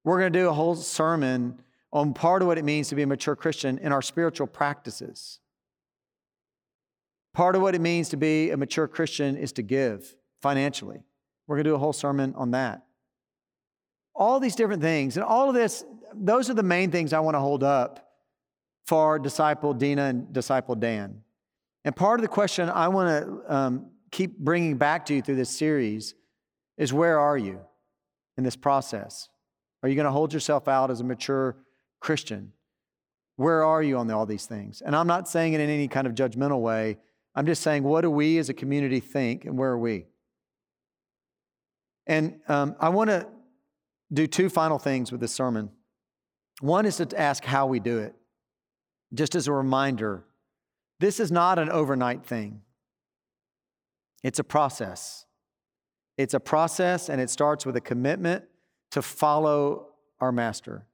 We're 0.04 0.18
going 0.18 0.32
to 0.32 0.38
do 0.38 0.48
a 0.48 0.52
whole 0.52 0.74
sermon 0.74 1.62
on 1.92 2.12
part 2.12 2.42
of 2.42 2.48
what 2.48 2.58
it 2.58 2.64
means 2.64 2.88
to 2.88 2.96
be 2.96 3.02
a 3.02 3.06
mature 3.06 3.36
Christian 3.36 3.78
in 3.78 3.92
our 3.92 4.02
spiritual 4.02 4.48
practices. 4.48 5.38
Part 7.34 7.56
of 7.56 7.62
what 7.62 7.74
it 7.74 7.80
means 7.80 8.10
to 8.10 8.16
be 8.16 8.50
a 8.50 8.56
mature 8.56 8.86
Christian 8.86 9.36
is 9.36 9.52
to 9.52 9.62
give 9.62 10.14
financially. 10.40 11.02
We're 11.46 11.56
going 11.56 11.64
to 11.64 11.70
do 11.70 11.74
a 11.74 11.78
whole 11.78 11.92
sermon 11.92 12.34
on 12.36 12.50
that. 12.52 12.82
All 14.14 14.38
these 14.40 14.54
different 14.54 14.82
things, 14.82 15.16
and 15.16 15.24
all 15.24 15.48
of 15.48 15.54
this, 15.54 15.84
those 16.14 16.50
are 16.50 16.54
the 16.54 16.62
main 16.62 16.90
things 16.90 17.12
I 17.12 17.20
want 17.20 17.34
to 17.34 17.40
hold 17.40 17.62
up 17.62 18.10
for 18.84 19.18
disciple 19.18 19.72
Dina 19.72 20.04
and 20.04 20.32
disciple 20.32 20.74
Dan. 20.74 21.22
And 21.84 21.96
part 21.96 22.20
of 22.20 22.22
the 22.22 22.28
question 22.28 22.68
I 22.68 22.88
want 22.88 23.08
to 23.08 23.54
um, 23.54 23.90
keep 24.10 24.38
bringing 24.38 24.76
back 24.76 25.06
to 25.06 25.14
you 25.14 25.22
through 25.22 25.36
this 25.36 25.50
series 25.50 26.14
is 26.76 26.92
where 26.92 27.18
are 27.18 27.38
you 27.38 27.60
in 28.36 28.44
this 28.44 28.56
process? 28.56 29.28
Are 29.82 29.88
you 29.88 29.94
going 29.94 30.04
to 30.04 30.12
hold 30.12 30.32
yourself 30.32 30.68
out 30.68 30.90
as 30.90 31.00
a 31.00 31.04
mature 31.04 31.56
Christian? 32.00 32.52
Where 33.36 33.64
are 33.64 33.82
you 33.82 33.98
on 33.98 34.10
all 34.10 34.26
these 34.26 34.46
things? 34.46 34.82
And 34.82 34.94
I'm 34.94 35.06
not 35.06 35.28
saying 35.28 35.54
it 35.54 35.60
in 35.60 35.70
any 35.70 35.88
kind 35.88 36.06
of 36.06 36.14
judgmental 36.14 36.60
way. 36.60 36.98
I'm 37.34 37.46
just 37.46 37.62
saying, 37.62 37.82
what 37.82 38.02
do 38.02 38.10
we 38.10 38.38
as 38.38 38.48
a 38.48 38.54
community 38.54 39.00
think 39.00 39.44
and 39.44 39.58
where 39.58 39.70
are 39.70 39.78
we? 39.78 40.06
And 42.06 42.40
um, 42.48 42.76
I 42.78 42.90
want 42.90 43.10
to 43.10 43.26
do 44.12 44.26
two 44.26 44.48
final 44.48 44.78
things 44.78 45.10
with 45.10 45.20
this 45.20 45.32
sermon. 45.32 45.70
One 46.60 46.84
is 46.84 46.96
to 46.98 47.08
ask 47.18 47.44
how 47.44 47.66
we 47.66 47.80
do 47.80 47.98
it. 47.98 48.14
Just 49.14 49.34
as 49.34 49.48
a 49.48 49.52
reminder, 49.52 50.24
this 51.00 51.20
is 51.20 51.32
not 51.32 51.58
an 51.58 51.70
overnight 51.70 52.24
thing, 52.24 52.62
it's 54.22 54.38
a 54.38 54.44
process. 54.44 55.26
It's 56.18 56.34
a 56.34 56.40
process, 56.40 57.08
and 57.08 57.20
it 57.20 57.30
starts 57.30 57.64
with 57.64 57.74
a 57.74 57.80
commitment 57.80 58.44
to 58.90 59.00
follow 59.00 59.88
our 60.20 60.30
master, 60.30 60.86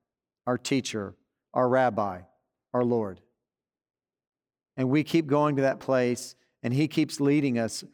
our 0.46 0.56
teacher, 0.56 1.16
our 1.52 1.68
rabbi, 1.68 2.20
our 2.72 2.84
Lord. 2.84 3.20
And 4.78 4.88
we 4.88 5.04
keep 5.04 5.26
going 5.26 5.56
to 5.56 5.62
that 5.62 5.80
place, 5.80 6.36
and 6.62 6.72
He 6.72 6.88
keeps 6.88 7.20
leading 7.20 7.58
us 7.58 7.84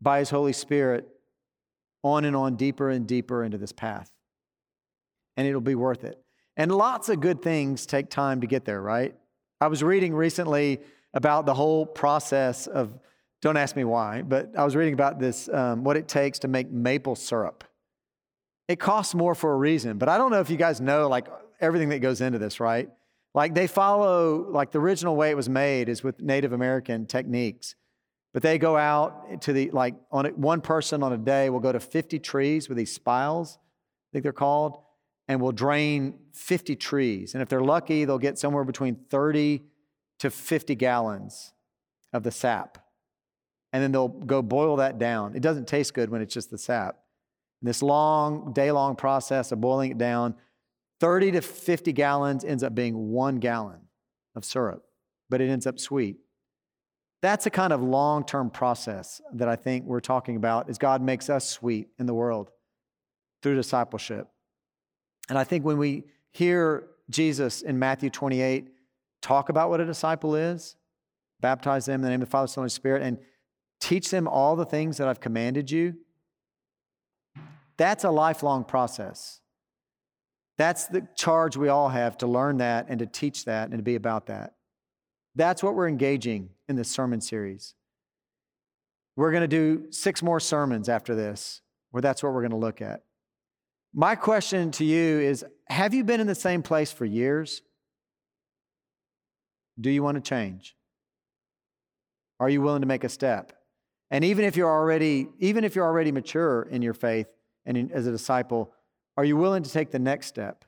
by 0.00 0.20
His 0.20 0.30
Holy 0.30 0.54
Spirit 0.54 1.06
on 2.02 2.24
and 2.24 2.34
on, 2.34 2.56
deeper 2.56 2.88
and 2.88 3.06
deeper 3.06 3.44
into 3.44 3.58
this 3.58 3.72
path. 3.72 4.10
And 5.36 5.46
it'll 5.46 5.60
be 5.60 5.74
worth 5.74 6.04
it. 6.04 6.18
And 6.56 6.72
lots 6.72 7.10
of 7.10 7.20
good 7.20 7.42
things 7.42 7.84
take 7.84 8.08
time 8.08 8.40
to 8.40 8.46
get 8.46 8.64
there, 8.64 8.80
right? 8.80 9.14
I 9.60 9.66
was 9.66 9.82
reading 9.82 10.14
recently 10.14 10.80
about 11.12 11.44
the 11.44 11.54
whole 11.54 11.84
process 11.84 12.66
of, 12.66 12.98
don't 13.42 13.56
ask 13.56 13.74
me 13.74 13.84
why, 13.84 14.22
but 14.22 14.52
I 14.56 14.64
was 14.64 14.76
reading 14.76 14.94
about 14.94 15.18
this, 15.18 15.48
um, 15.48 15.82
what 15.82 15.96
it 15.96 16.08
takes 16.08 16.38
to 16.40 16.48
make 16.48 16.70
maple 16.70 17.16
syrup. 17.16 17.64
It 18.68 18.78
costs 18.78 19.14
more 19.14 19.34
for 19.34 19.52
a 19.52 19.56
reason, 19.56 19.98
but 19.98 20.08
I 20.08 20.18
don't 20.18 20.30
know 20.30 20.40
if 20.40 20.50
you 20.50 20.56
guys 20.56 20.80
know 20.80 21.08
like 21.08 21.26
everything 21.60 21.90
that 21.90 21.98
goes 21.98 22.20
into 22.20 22.38
this, 22.38 22.60
right? 22.60 22.88
Like 23.36 23.54
they 23.54 23.66
follow, 23.66 24.46
like 24.50 24.72
the 24.72 24.80
original 24.80 25.14
way 25.14 25.30
it 25.30 25.36
was 25.36 25.48
made 25.48 25.90
is 25.90 26.02
with 26.02 26.22
Native 26.22 26.54
American 26.54 27.04
techniques. 27.04 27.74
But 28.32 28.42
they 28.42 28.56
go 28.56 28.78
out 28.78 29.42
to 29.42 29.52
the, 29.52 29.70
like 29.72 29.94
on 30.10 30.24
a, 30.24 30.30
one 30.30 30.62
person 30.62 31.02
on 31.02 31.12
a 31.12 31.18
day 31.18 31.50
will 31.50 31.60
go 31.60 31.70
to 31.70 31.78
50 31.78 32.18
trees 32.18 32.70
with 32.70 32.78
these 32.78 32.94
spiles, 32.94 33.58
I 33.58 34.08
think 34.12 34.22
they're 34.22 34.32
called, 34.32 34.78
and 35.28 35.38
will 35.38 35.52
drain 35.52 36.18
50 36.32 36.76
trees. 36.76 37.34
And 37.34 37.42
if 37.42 37.50
they're 37.50 37.60
lucky, 37.60 38.06
they'll 38.06 38.18
get 38.18 38.38
somewhere 38.38 38.64
between 38.64 38.96
30 39.10 39.62
to 40.20 40.30
50 40.30 40.74
gallons 40.74 41.52
of 42.14 42.22
the 42.22 42.30
sap. 42.30 42.78
And 43.70 43.82
then 43.82 43.92
they'll 43.92 44.08
go 44.08 44.40
boil 44.40 44.76
that 44.76 44.98
down. 44.98 45.36
It 45.36 45.42
doesn't 45.42 45.68
taste 45.68 45.92
good 45.92 46.08
when 46.08 46.22
it's 46.22 46.32
just 46.32 46.50
the 46.50 46.56
sap. 46.58 47.00
this 47.60 47.82
long, 47.82 48.54
day 48.54 48.72
long 48.72 48.96
process 48.96 49.52
of 49.52 49.60
boiling 49.60 49.90
it 49.90 49.98
down 49.98 50.36
30 51.00 51.32
to 51.32 51.40
50 51.42 51.92
gallons 51.92 52.44
ends 52.44 52.62
up 52.62 52.74
being 52.74 53.10
one 53.10 53.36
gallon 53.36 53.80
of 54.34 54.44
syrup, 54.44 54.84
but 55.28 55.40
it 55.40 55.48
ends 55.48 55.66
up 55.66 55.78
sweet. 55.78 56.16
That's 57.22 57.46
a 57.46 57.50
kind 57.50 57.72
of 57.72 57.82
long 57.82 58.24
term 58.24 58.50
process 58.50 59.20
that 59.34 59.48
I 59.48 59.56
think 59.56 59.84
we're 59.84 60.00
talking 60.00 60.36
about 60.36 60.68
as 60.68 60.78
God 60.78 61.02
makes 61.02 61.28
us 61.28 61.48
sweet 61.48 61.88
in 61.98 62.06
the 62.06 62.14
world 62.14 62.50
through 63.42 63.56
discipleship. 63.56 64.28
And 65.28 65.38
I 65.38 65.44
think 65.44 65.64
when 65.64 65.78
we 65.78 66.04
hear 66.32 66.88
Jesus 67.10 67.62
in 67.62 67.78
Matthew 67.78 68.10
28 68.10 68.68
talk 69.22 69.48
about 69.48 69.70
what 69.70 69.80
a 69.80 69.84
disciple 69.84 70.36
is, 70.36 70.76
baptize 71.40 71.86
them 71.86 71.96
in 71.96 72.00
the 72.02 72.10
name 72.10 72.22
of 72.22 72.28
the 72.28 72.30
Father, 72.30 72.46
Son, 72.46 72.64
and 72.64 72.72
Spirit, 72.72 73.02
and 73.02 73.18
teach 73.80 74.10
them 74.10 74.28
all 74.28 74.56
the 74.56 74.64
things 74.64 74.96
that 74.98 75.08
I've 75.08 75.20
commanded 75.20 75.70
you, 75.70 75.94
that's 77.76 78.04
a 78.04 78.10
lifelong 78.10 78.64
process. 78.64 79.40
That's 80.58 80.86
the 80.86 81.06
charge 81.16 81.56
we 81.56 81.68
all 81.68 81.88
have 81.88 82.18
to 82.18 82.26
learn 82.26 82.58
that 82.58 82.86
and 82.88 82.98
to 83.00 83.06
teach 83.06 83.44
that 83.44 83.68
and 83.68 83.78
to 83.78 83.82
be 83.82 83.94
about 83.94 84.26
that. 84.26 84.54
That's 85.34 85.62
what 85.62 85.74
we're 85.74 85.88
engaging 85.88 86.50
in 86.68 86.76
this 86.76 86.90
sermon 86.90 87.20
series. 87.20 87.74
We're 89.16 89.30
going 89.30 89.42
to 89.42 89.48
do 89.48 89.90
six 89.90 90.22
more 90.22 90.40
sermons 90.40 90.88
after 90.88 91.14
this, 91.14 91.60
where 91.90 92.00
that's 92.00 92.22
what 92.22 92.32
we're 92.32 92.42
going 92.42 92.50
to 92.50 92.56
look 92.56 92.80
at. 92.80 93.02
My 93.94 94.14
question 94.14 94.70
to 94.72 94.84
you 94.84 95.20
is 95.20 95.44
Have 95.68 95.94
you 95.94 96.04
been 96.04 96.20
in 96.20 96.26
the 96.26 96.34
same 96.34 96.62
place 96.62 96.92
for 96.92 97.04
years? 97.04 97.62
Do 99.78 99.90
you 99.90 100.02
want 100.02 100.16
to 100.16 100.20
change? 100.22 100.74
Are 102.40 102.48
you 102.48 102.60
willing 102.62 102.82
to 102.82 102.86
make 102.86 103.04
a 103.04 103.08
step? 103.08 103.52
And 104.10 104.24
even 104.24 104.44
if 104.44 104.56
you're 104.56 104.70
already, 104.70 105.28
even 105.38 105.64
if 105.64 105.74
you're 105.74 105.86
already 105.86 106.12
mature 106.12 106.62
in 106.62 106.82
your 106.82 106.94
faith 106.94 107.26
and 107.64 107.76
in, 107.76 107.92
as 107.92 108.06
a 108.06 108.10
disciple, 108.10 108.72
are 109.16 109.24
you 109.24 109.36
willing 109.36 109.62
to 109.62 109.70
take 109.70 109.90
the 109.90 109.98
next 109.98 110.26
step? 110.26 110.64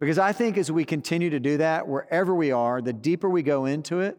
Because 0.00 0.18
I 0.18 0.32
think 0.32 0.58
as 0.58 0.70
we 0.70 0.84
continue 0.84 1.30
to 1.30 1.40
do 1.40 1.58
that, 1.58 1.86
wherever 1.86 2.34
we 2.34 2.50
are, 2.50 2.82
the 2.82 2.92
deeper 2.92 3.30
we 3.30 3.42
go 3.42 3.66
into 3.66 4.00
it, 4.00 4.18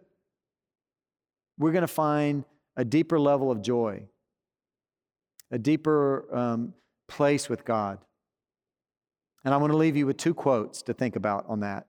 we're 1.58 1.72
going 1.74 1.82
to 1.82 1.88
find 1.88 2.46
a 2.76 2.86
deeper 2.86 3.20
level 3.20 3.52
of 3.52 3.62
joy, 3.62 4.04
a 5.52 5.60
deeper 5.60 6.26
um, 6.36 6.74
place 7.08 7.50
with 7.50 7.66
God. 7.66 8.00
And 9.46 9.54
I 9.54 9.58
want 9.58 9.72
to 9.72 9.78
leave 9.78 9.98
you 9.98 10.06
with 10.06 10.18
two 10.18 10.34
quotes 10.34 10.82
to 10.84 10.94
think 10.94 11.16
about 11.16 11.46
on 11.48 11.60
that. 11.60 11.88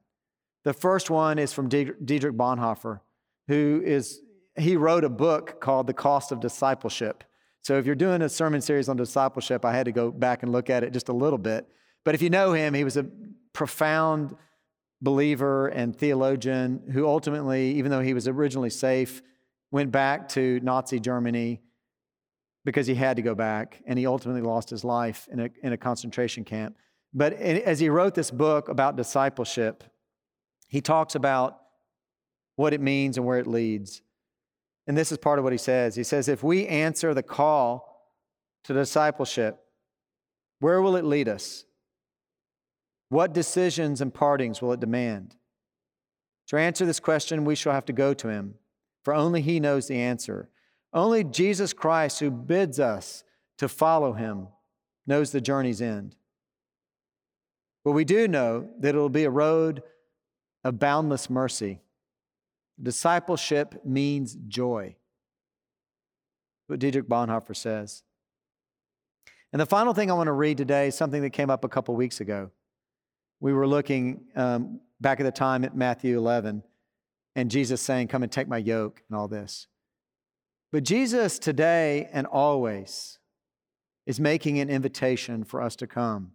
The 0.65 0.73
first 0.73 1.09
one 1.09 1.39
is 1.39 1.53
from 1.53 1.69
Dietrich 1.69 2.35
Bonhoeffer, 2.35 3.01
who 3.49 3.83
is, 3.85 4.21
he 4.59 4.77
wrote 4.77 5.05
a 5.05 5.09
book 5.09 5.61
called 5.61 5.87
The 5.87 5.95
Cost 5.95 6.33
of 6.33 6.41
Discipleship. 6.41 7.23
So 7.65 7.79
if 7.79 7.87
you're 7.87 7.95
doing 7.95 8.21
a 8.21 8.29
sermon 8.29 8.61
series 8.61 8.91
on 8.91 8.97
discipleship, 8.99 9.65
I 9.65 9.73
had 9.73 9.87
to 9.87 9.93
go 9.93 10.11
back 10.11 10.43
and 10.43 10.53
look 10.53 10.69
at 10.69 10.85
it 10.85 10.93
just 10.93 11.09
a 11.09 11.15
little 11.15 11.39
bit. 11.39 11.67
But 12.05 12.15
if 12.15 12.21
you 12.21 12.29
know 12.29 12.53
him, 12.53 12.75
he 12.75 12.85
was 12.85 12.99
a 12.99 13.07
profound 13.55 14.37
believer 15.01 15.69
and 15.69 15.97
theologian 15.97 16.91
who 16.93 17.07
ultimately, 17.07 17.73
even 17.77 17.91
though 17.91 18.03
he 18.03 18.13
was 18.13 18.29
originally 18.29 18.69
safe, 18.69 19.23
went 19.71 19.91
back 19.91 20.29
to 20.31 20.61
Nazi 20.63 21.01
Germany 21.01 21.63
because 22.67 22.87
he 22.87 22.95
had 22.95 23.17
to 23.17 23.23
go 23.23 23.35
back, 23.35 23.83
and 23.87 23.99
he 23.99 24.07
ultimately 24.07 24.43
lost 24.43 24.71
his 24.71 24.85
life 24.85 25.27
in 25.31 25.41
a, 25.41 25.51
in 25.63 25.73
a 25.73 25.77
concentration 25.77 26.45
camp. 26.45 26.77
But 27.15 27.33
as 27.35 27.81
he 27.81 27.89
wrote 27.89 28.15
this 28.15 28.31
book 28.31 28.69
about 28.69 28.97
discipleship, 28.97 29.85
he 30.69 30.81
talks 30.81 31.15
about 31.15 31.61
what 32.57 32.75
it 32.75 32.81
means 32.81 33.17
and 33.17 33.25
where 33.25 33.39
it 33.39 33.47
leads. 33.47 34.03
And 34.87 34.97
this 34.97 35.11
is 35.11 35.19
part 35.19 35.39
of 35.39 35.45
what 35.45 35.53
he 35.53 35.59
says. 35.59 35.95
He 35.95 36.05
says, 36.05 36.29
if 36.29 36.43
we 36.43 36.67
answer 36.67 37.15
the 37.15 37.23
call 37.23 38.13
to 38.65 38.75
discipleship, 38.75 39.59
where 40.61 40.83
will 40.83 40.97
it 40.97 41.05
lead 41.05 41.29
us? 41.29 41.65
What 43.09 43.33
decisions 43.33 44.01
and 44.01 44.13
partings 44.13 44.61
will 44.61 44.73
it 44.73 44.81
demand? 44.81 45.37
To 46.49 46.57
answer 46.57 46.85
this 46.85 47.01
question, 47.01 47.45
we 47.45 47.55
shall 47.55 47.73
have 47.73 47.87
to 47.87 47.93
go 47.93 48.13
to 48.15 48.29
him, 48.29 48.55
for 49.03 49.15
only 49.15 49.41
he 49.41 49.61
knows 49.61 49.89
the 49.89 49.99
answer. 49.99 50.51
Only 50.93 51.25
Jesus 51.25 51.73
Christ, 51.73 52.21
who 52.21 52.31
bids 52.31 52.79
us 52.79 53.25
to 53.59 53.69
follow 53.69 54.13
him, 54.13 54.49
knows 55.07 55.33
the 55.33 55.41
journey's 55.41 55.81
end. 55.81 56.17
But 57.85 57.93
we 57.93 58.05
do 58.05 58.29
know 58.29 58.69
that 58.81 58.95
it 58.95 58.99
will 58.99 59.09
be 59.09 59.25
a 59.25 59.31
road 59.31 59.83
of 60.63 60.79
boundless 60.79 61.29
mercy 61.29 61.81
Discipleship 62.83 63.85
means 63.85 64.37
joy. 64.49 64.97
What 66.67 66.79
Dietrich 66.79 67.09
Bonhoeffer 67.09 67.55
says. 67.55 68.03
And 69.53 69.61
the 69.61 69.67
final 69.67 69.95
thing 69.95 70.11
I 70.11 70.15
want 70.15 70.27
to 70.27 70.33
read 70.33 70.57
today 70.57 70.89
is 70.89 70.97
something 70.97 71.23
that 71.23 71.31
came 71.31 71.51
up 71.51 71.65
a 71.65 71.69
couple 71.69 71.95
weeks 71.95 72.21
ago. 72.21 72.51
We 73.41 73.53
were 73.53 73.67
looking 73.67 74.25
um, 74.35 74.81
back 75.01 75.21
at 75.21 75.25
the 75.25 75.33
time 75.33 75.65
at 75.65 75.77
Matthew 75.77 76.19
11 76.19 76.63
and 77.37 77.51
Jesus 77.51 77.81
saying, 77.81 78.09
Come 78.09 78.23
and 78.23 78.33
take 78.33 78.49
my 78.49 78.59
yoke 78.59 79.03
and 79.09 79.17
all 79.17 79.29
this. 79.29 79.69
But 80.73 80.83
Jesus 80.83 81.39
today 81.39 82.09
and 82.13 82.27
always 82.27 83.19
is 84.07 84.19
making 84.19 84.59
an 84.59 84.69
invitation 84.69 85.45
for 85.45 85.63
us 85.63 85.77
to 85.77 85.87
come 85.87 86.33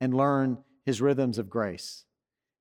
and 0.00 0.12
learn 0.12 0.58
his 0.84 1.00
rhythms 1.00 1.38
of 1.38 1.48
grace. 1.48 2.04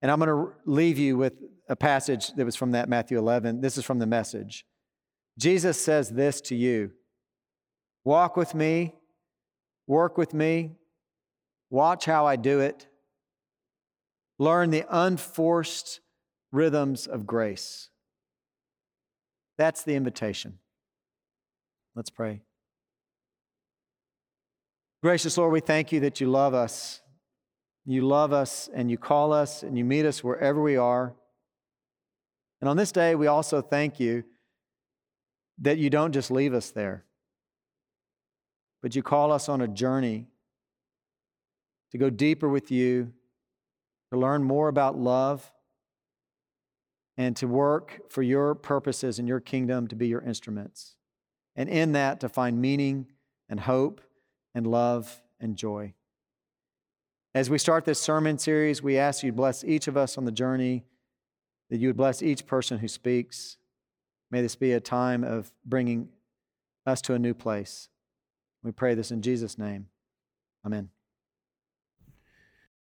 And 0.01 0.09
I'm 0.09 0.19
going 0.19 0.29
to 0.29 0.53
leave 0.65 0.97
you 0.97 1.17
with 1.17 1.33
a 1.69 1.75
passage 1.75 2.33
that 2.35 2.45
was 2.45 2.55
from 2.55 2.71
that 2.71 2.89
Matthew 2.89 3.17
11. 3.17 3.61
This 3.61 3.77
is 3.77 3.85
from 3.85 3.99
the 3.99 4.07
message. 4.07 4.65
Jesus 5.37 5.81
says 5.81 6.09
this 6.09 6.41
to 6.41 6.55
you 6.55 6.91
Walk 8.03 8.35
with 8.35 8.55
me, 8.55 8.95
work 9.87 10.17
with 10.17 10.33
me, 10.33 10.71
watch 11.69 12.05
how 12.05 12.25
I 12.25 12.35
do 12.35 12.59
it, 12.59 12.87
learn 14.39 14.71
the 14.71 14.85
unforced 14.89 15.99
rhythms 16.51 17.07
of 17.07 17.27
grace. 17.27 17.89
That's 19.57 19.83
the 19.83 19.95
invitation. 19.95 20.57
Let's 21.95 22.09
pray. 22.09 22.41
Gracious 25.03 25.37
Lord, 25.37 25.51
we 25.51 25.59
thank 25.59 25.91
you 25.91 25.99
that 26.01 26.21
you 26.21 26.29
love 26.29 26.53
us. 26.53 27.01
You 27.85 28.01
love 28.01 28.31
us 28.31 28.69
and 28.73 28.91
you 28.91 28.97
call 28.97 29.33
us 29.33 29.63
and 29.63 29.77
you 29.77 29.83
meet 29.83 30.05
us 30.05 30.23
wherever 30.23 30.61
we 30.61 30.77
are. 30.77 31.13
And 32.59 32.69
on 32.69 32.77
this 32.77 32.91
day, 32.91 33.15
we 33.15 33.27
also 33.27 33.61
thank 33.61 33.99
you 33.99 34.23
that 35.59 35.77
you 35.77 35.89
don't 35.89 36.11
just 36.11 36.31
leave 36.31 36.53
us 36.53 36.71
there, 36.71 37.05
but 38.81 38.95
you 38.95 39.01
call 39.01 39.31
us 39.31 39.49
on 39.49 39.61
a 39.61 39.67
journey 39.67 40.27
to 41.91 41.97
go 41.97 42.09
deeper 42.09 42.47
with 42.47 42.71
you, 42.71 43.11
to 44.11 44.17
learn 44.17 44.43
more 44.43 44.67
about 44.67 44.97
love, 44.97 45.51
and 47.17 47.35
to 47.35 47.47
work 47.47 48.01
for 48.09 48.21
your 48.21 48.55
purposes 48.55 49.19
and 49.19 49.27
your 49.27 49.39
kingdom 49.39 49.87
to 49.87 49.95
be 49.95 50.07
your 50.07 50.21
instruments. 50.21 50.95
And 51.55 51.67
in 51.67 51.91
that, 51.91 52.19
to 52.21 52.29
find 52.29 52.61
meaning 52.61 53.07
and 53.49 53.59
hope 53.59 54.01
and 54.55 54.65
love 54.65 55.21
and 55.39 55.55
joy. 55.55 55.93
As 57.33 57.49
we 57.49 57.57
start 57.57 57.85
this 57.85 57.99
sermon 57.99 58.37
series, 58.37 58.83
we 58.83 58.97
ask 58.97 59.23
you 59.23 59.31
to 59.31 59.35
bless 59.35 59.63
each 59.63 59.87
of 59.87 59.95
us 59.95 60.17
on 60.17 60.25
the 60.25 60.31
journey, 60.33 60.83
that 61.69 61.77
you 61.77 61.87
would 61.87 61.97
bless 61.97 62.21
each 62.21 62.45
person 62.45 62.79
who 62.79 62.89
speaks. 62.89 63.57
May 64.29 64.41
this 64.41 64.55
be 64.55 64.73
a 64.73 64.81
time 64.81 65.23
of 65.23 65.51
bringing 65.65 66.09
us 66.85 67.01
to 67.03 67.13
a 67.13 67.19
new 67.19 67.33
place. 67.33 67.87
We 68.63 68.71
pray 68.71 68.95
this 68.95 69.11
in 69.11 69.21
Jesus' 69.21 69.57
name. 69.57 69.87
Amen. 70.65 70.89